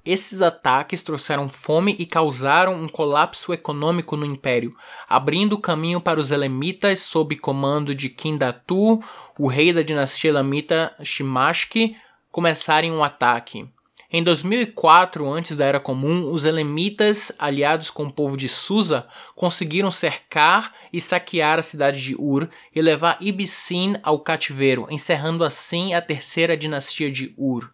Esses 0.04 0.42
ataques 0.42 1.04
trouxeram 1.04 1.48
fome 1.48 1.94
e 2.00 2.04
causaram 2.04 2.74
um 2.74 2.88
colapso 2.88 3.52
econômico 3.52 4.16
no 4.16 4.26
império, 4.26 4.74
abrindo 5.08 5.56
caminho 5.56 6.00
para 6.00 6.18
os 6.18 6.32
Elamitas 6.32 6.98
sob 6.98 7.36
comando 7.36 7.94
de 7.94 8.08
Kindatu, 8.08 9.00
o 9.38 9.46
rei 9.46 9.72
da 9.72 9.82
dinastia 9.82 10.30
Elamita 10.30 10.92
Shimashki, 11.04 11.96
começarem 12.32 12.90
um 12.90 13.04
ataque. 13.04 13.68
Em 14.12 14.24
2004, 14.24 15.32
antes 15.32 15.56
da 15.56 15.64
Era 15.64 15.78
Comum, 15.78 16.32
os 16.32 16.44
Elamitas, 16.44 17.30
aliados 17.38 17.90
com 17.90 18.06
o 18.06 18.12
povo 18.12 18.36
de 18.36 18.48
Susa, 18.48 19.06
conseguiram 19.36 19.88
cercar 19.88 20.74
e 20.92 21.00
saquear 21.00 21.60
a 21.60 21.62
cidade 21.62 22.02
de 22.02 22.16
Ur 22.18 22.48
e 22.74 22.82
levar 22.82 23.18
Ibsin 23.20 23.94
ao 24.02 24.18
cativeiro, 24.18 24.88
encerrando 24.90 25.44
assim 25.44 25.94
a 25.94 26.02
terceira 26.02 26.56
dinastia 26.56 27.08
de 27.08 27.32
Ur. 27.38 27.70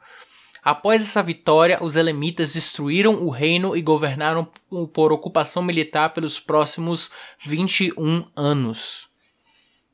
Após 0.62 1.02
essa 1.02 1.22
vitória, 1.22 1.82
os 1.82 1.96
Elemitas 1.96 2.52
destruíram 2.52 3.14
o 3.22 3.30
reino 3.30 3.74
e 3.74 3.80
governaram 3.80 4.46
por 4.92 5.12
ocupação 5.14 5.62
militar 5.62 6.10
pelos 6.10 6.38
próximos 6.38 7.10
21 7.46 8.26
anos. 8.36 9.08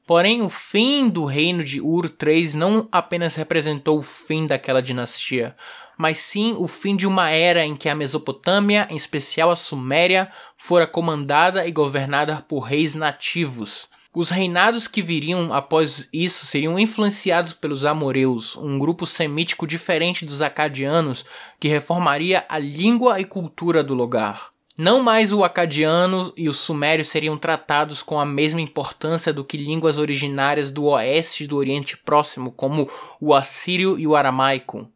Porém, 0.04 0.42
o 0.42 0.48
fim 0.48 1.08
do 1.08 1.24
reino 1.24 1.62
de 1.62 1.80
Ur 1.80 2.10
III 2.20 2.54
não 2.54 2.88
apenas 2.90 3.36
representou 3.36 3.98
o 3.98 4.02
fim 4.02 4.46
daquela 4.46 4.82
dinastia, 4.82 5.54
mas 5.96 6.18
sim 6.18 6.54
o 6.58 6.66
fim 6.66 6.96
de 6.96 7.06
uma 7.06 7.30
era 7.30 7.64
em 7.64 7.76
que 7.76 7.88
a 7.88 7.94
Mesopotâmia, 7.94 8.86
em 8.90 8.96
especial 8.96 9.50
a 9.50 9.56
Suméria, 9.56 10.30
fora 10.56 10.86
comandada 10.86 11.66
e 11.66 11.72
governada 11.72 12.44
por 12.48 12.60
reis 12.60 12.94
nativos, 12.94 13.88
os 14.14 14.28
reinados 14.28 14.86
que 14.86 15.00
viriam 15.00 15.54
após 15.54 16.06
isso 16.12 16.44
seriam 16.44 16.78
influenciados 16.78 17.54
pelos 17.54 17.86
amoreus, 17.86 18.56
um 18.56 18.78
grupo 18.78 19.06
semítico 19.06 19.66
diferente 19.66 20.26
dos 20.26 20.42
acadianos 20.42 21.24
que 21.58 21.66
reformaria 21.66 22.44
a 22.46 22.58
língua 22.58 23.20
e 23.20 23.24
cultura 23.24 23.82
do 23.82 23.94
lugar. 23.94 24.52
Não 24.76 25.02
mais 25.02 25.32
o 25.32 25.44
acadiano 25.44 26.30
e 26.36 26.46
o 26.46 26.52
sumério 26.52 27.04
seriam 27.04 27.38
tratados 27.38 28.02
com 28.02 28.20
a 28.20 28.26
mesma 28.26 28.60
importância 28.60 29.32
do 29.32 29.44
que 29.44 29.56
línguas 29.56 29.96
originárias 29.96 30.70
do 30.70 30.84
oeste 30.84 31.44
e 31.44 31.46
do 31.46 31.56
Oriente 31.56 31.96
Próximo, 31.96 32.52
como 32.52 32.90
o 33.18 33.34
assírio 33.34 33.98
e 33.98 34.06
o 34.06 34.14
aramaico. 34.14 34.90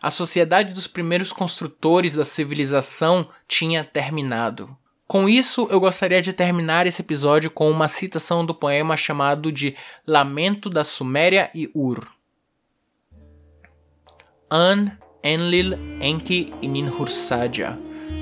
A 0.00 0.10
sociedade 0.10 0.72
dos 0.72 0.86
primeiros 0.86 1.32
construtores 1.32 2.14
da 2.14 2.24
civilização 2.24 3.28
tinha 3.48 3.84
terminado. 3.84 4.76
Com 5.06 5.28
isso, 5.28 5.68
eu 5.70 5.78
gostaria 5.78 6.20
de 6.20 6.32
terminar 6.32 6.86
esse 6.86 7.00
episódio 7.00 7.50
com 7.50 7.70
uma 7.70 7.86
citação 7.86 8.44
do 8.44 8.54
poema 8.54 8.96
chamado 8.96 9.52
de 9.52 9.76
Lamento 10.06 10.68
da 10.68 10.82
Suméria 10.82 11.48
e 11.54 11.70
Ur. 11.72 12.08
An, 14.50 14.90
Enlil, 15.22 15.78
Enki 16.00 16.52
e 16.60 16.66
Ninhursagya 16.68 17.78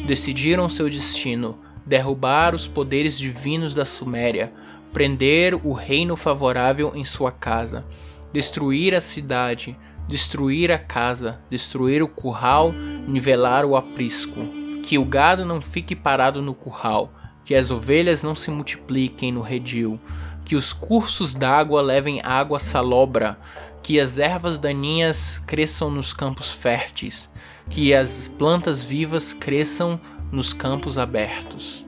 decidiram 0.06 0.68
seu 0.68 0.88
destino, 0.88 1.58
derrubar 1.86 2.54
os 2.54 2.66
poderes 2.66 3.18
divinos 3.18 3.74
da 3.74 3.84
Suméria, 3.84 4.52
prender 4.92 5.54
o 5.66 5.72
reino 5.72 6.16
favorável 6.16 6.92
em 6.94 7.04
sua 7.04 7.32
casa, 7.32 7.84
destruir 8.32 8.94
a 8.94 9.00
cidade, 9.00 9.76
destruir 10.08 10.70
a 10.70 10.78
casa, 10.78 11.40
destruir 11.50 12.02
o 12.02 12.08
curral, 12.08 12.72
nivelar 13.06 13.64
o 13.64 13.76
aprisco 13.76 14.64
que 14.84 14.98
o 14.98 15.04
gado 15.04 15.46
não 15.46 15.62
fique 15.62 15.96
parado 15.96 16.42
no 16.42 16.54
curral, 16.54 17.10
que 17.44 17.54
as 17.54 17.70
ovelhas 17.70 18.22
não 18.22 18.34
se 18.34 18.50
multipliquem 18.50 19.32
no 19.32 19.40
redil, 19.40 19.98
que 20.44 20.54
os 20.54 20.74
cursos 20.74 21.34
d'água 21.34 21.80
levem 21.80 22.20
água 22.22 22.58
salobra, 22.58 23.38
que 23.82 23.98
as 23.98 24.18
ervas 24.18 24.58
daninhas 24.58 25.38
cresçam 25.46 25.90
nos 25.90 26.12
campos 26.12 26.52
férteis, 26.52 27.30
que 27.70 27.94
as 27.94 28.28
plantas 28.28 28.84
vivas 28.84 29.32
cresçam 29.32 29.98
nos 30.30 30.52
campos 30.52 30.98
abertos. 30.98 31.84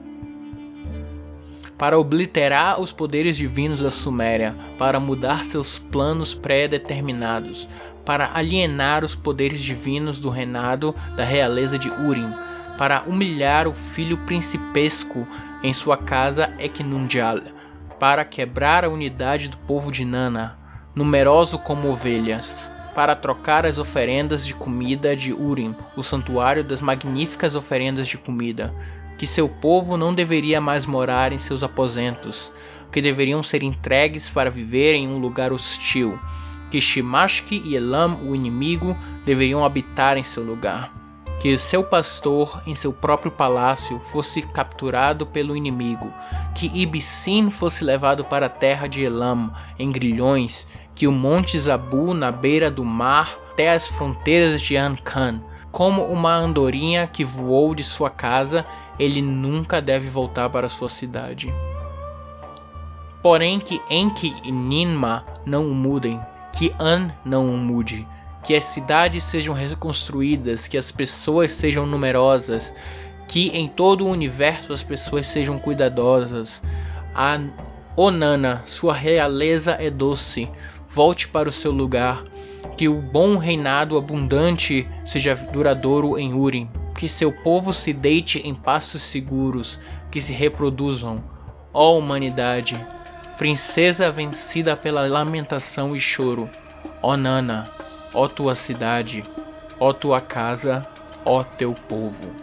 Para 1.77 1.99
obliterar 1.99 2.81
os 2.81 2.91
poderes 2.91 3.37
divinos 3.37 3.81
da 3.81 3.91
Suméria, 3.91 4.55
para 4.79 4.99
mudar 4.99 5.45
seus 5.45 5.77
planos 5.77 6.33
pré-determinados, 6.33 7.69
para 8.07 8.31
alienar 8.33 9.03
os 9.03 9.13
poderes 9.13 9.59
divinos 9.59 10.17
do 10.17 10.29
reinado 10.29 10.95
da 11.17 11.25
realeza 11.25 11.77
de 11.77 11.89
Urim, 11.89 12.33
para 12.77 13.03
humilhar 13.05 13.67
o 13.67 13.73
filho 13.73 14.17
principesco 14.19 15.27
em 15.61 15.73
sua 15.73 15.97
casa 15.97 16.53
Eknunjal, 16.57 17.41
para 17.99 18.23
quebrar 18.23 18.85
a 18.85 18.89
unidade 18.89 19.49
do 19.49 19.57
povo 19.57 19.91
de 19.91 20.05
Nana, 20.05 20.57
numeroso 20.95 21.59
como 21.59 21.89
ovelhas, 21.89 22.55
para 22.95 23.13
trocar 23.13 23.65
as 23.65 23.77
oferendas 23.77 24.47
de 24.47 24.53
comida 24.53 25.13
de 25.13 25.33
Urim, 25.33 25.75
o 25.97 26.01
santuário 26.01 26.63
das 26.63 26.81
magníficas 26.81 27.55
oferendas 27.55 28.07
de 28.07 28.17
comida, 28.17 28.73
que 29.17 29.27
seu 29.27 29.49
povo 29.49 29.97
não 29.97 30.13
deveria 30.13 30.61
mais 30.61 30.85
morar 30.85 31.33
em 31.33 31.37
seus 31.37 31.61
aposentos, 31.61 32.53
que 32.89 33.01
deveriam 33.01 33.43
ser 33.43 33.63
entregues 33.63 34.29
para 34.29 34.49
viver 34.49 34.93
em 34.93 35.09
um 35.09 35.17
lugar 35.17 35.51
hostil, 35.51 36.17
que 36.69 36.81
Shimashki 36.81 37.61
e 37.65 37.75
Elam, 37.75 38.19
o 38.25 38.35
inimigo, 38.35 38.97
deveriam 39.25 39.63
habitar 39.63 40.17
em 40.17 40.23
seu 40.23 40.43
lugar, 40.43 40.91
que 41.39 41.57
seu 41.57 41.83
pastor 41.83 42.61
em 42.65 42.75
seu 42.75 42.91
próprio 42.91 43.31
palácio 43.31 43.99
fosse 43.99 44.41
capturado 44.41 45.25
pelo 45.25 45.55
inimigo, 45.55 46.11
que 46.55 46.71
Ibissin 46.73 47.49
fosse 47.49 47.83
levado 47.83 48.25
para 48.25 48.47
a 48.47 48.49
terra 48.49 48.87
de 48.87 49.03
Elam 49.03 49.51
em 49.77 49.91
grilhões, 49.91 50.67
que 50.93 51.07
o 51.07 51.11
monte 51.11 51.57
Zabu 51.59 52.13
na 52.13 52.31
beira 52.31 52.71
do 52.71 52.83
mar 52.83 53.37
até 53.51 53.73
as 53.73 53.87
fronteiras 53.87 54.61
de 54.61 54.77
Ankan, 54.77 55.41
como 55.71 56.03
uma 56.03 56.33
andorinha 56.35 57.07
que 57.07 57.23
voou 57.23 57.73
de 57.73 57.83
sua 57.83 58.09
casa, 58.09 58.65
ele 58.99 59.21
nunca 59.21 59.81
deve 59.81 60.07
voltar 60.09 60.49
para 60.49 60.69
sua 60.69 60.89
cidade. 60.89 61.53
Porém 63.21 63.59
que 63.59 63.81
Enki 63.89 64.35
e 64.43 64.51
Ninma 64.51 65.25
não 65.45 65.67
o 65.67 65.73
mudem, 65.73 66.19
que 66.57 66.73
An 66.79 67.11
não 67.23 67.45
mude, 67.45 68.07
que 68.43 68.55
as 68.55 68.63
cidades 68.63 69.23
sejam 69.23 69.53
reconstruídas, 69.53 70.67
que 70.67 70.75
as 70.75 70.91
pessoas 70.91 71.51
sejam 71.51 71.85
numerosas, 71.85 72.73
que 73.27 73.49
em 73.49 73.67
todo 73.67 74.03
o 74.03 74.09
universo 74.09 74.73
as 74.73 74.81
pessoas 74.81 75.27
sejam 75.27 75.59
cuidadosas. 75.59 76.63
A 77.13 77.39
Onana, 77.95 78.63
sua 78.65 78.95
realeza 78.95 79.77
é 79.79 79.91
doce, 79.91 80.49
volte 80.89 81.27
para 81.27 81.47
o 81.47 81.51
seu 81.51 81.71
lugar, 81.71 82.23
que 82.75 82.89
o 82.89 82.95
bom 83.01 83.37
reinado 83.37 83.95
abundante 83.95 84.89
seja 85.05 85.35
duradouro 85.35 86.17
em 86.17 86.33
Urim, 86.33 86.71
que 86.97 87.07
seu 87.07 87.31
povo 87.31 87.71
se 87.71 87.93
deite 87.93 88.39
em 88.39 88.55
passos 88.55 89.03
seguros, 89.03 89.79
que 90.09 90.19
se 90.19 90.33
reproduzam. 90.33 91.23
Ó 91.71 91.95
humanidade, 91.99 92.83
princesa 93.37 94.11
vencida 94.11 94.75
pela 94.75 95.07
lamentação 95.07 95.95
e 95.95 95.99
choro. 95.99 96.49
Ó 97.01 97.15
Nana, 97.15 97.71
ó 98.13 98.27
tua 98.27 98.55
cidade, 98.55 99.23
ó 99.79 99.93
tua 99.93 100.19
casa, 100.19 100.87
ó 101.23 101.43
teu 101.43 101.73
povo. 101.73 102.35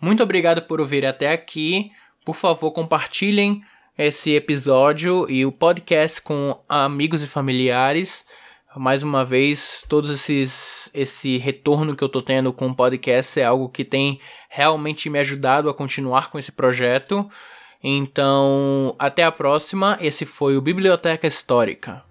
Muito 0.00 0.22
obrigado 0.22 0.62
por 0.62 0.80
ouvir 0.80 1.04
até 1.04 1.30
aqui. 1.30 1.92
Por 2.24 2.34
favor, 2.34 2.70
compartilhem 2.72 3.62
esse 3.98 4.34
episódio 4.34 5.30
e 5.30 5.44
o 5.44 5.52
podcast 5.52 6.22
com 6.22 6.58
amigos 6.66 7.22
e 7.22 7.26
familiares. 7.26 8.24
Mais 8.76 9.02
uma 9.02 9.24
vez, 9.24 9.84
todos 9.88 10.10
esses 10.10 10.88
esse 10.94 11.38
retorno 11.38 11.96
que 11.96 12.04
eu 12.04 12.08
tô 12.08 12.22
tendo 12.22 12.52
com 12.52 12.68
o 12.68 12.74
podcast 12.74 13.40
é 13.40 13.44
algo 13.44 13.68
que 13.68 13.84
tem 13.84 14.20
realmente 14.48 15.10
me 15.10 15.18
ajudado 15.18 15.68
a 15.68 15.74
continuar 15.74 16.30
com 16.30 16.38
esse 16.38 16.52
projeto. 16.52 17.28
Então, 17.82 18.94
até 18.98 19.24
a 19.24 19.32
próxima. 19.32 19.98
Esse 20.00 20.24
foi 20.24 20.56
o 20.56 20.60
Biblioteca 20.60 21.26
Histórica. 21.26 22.09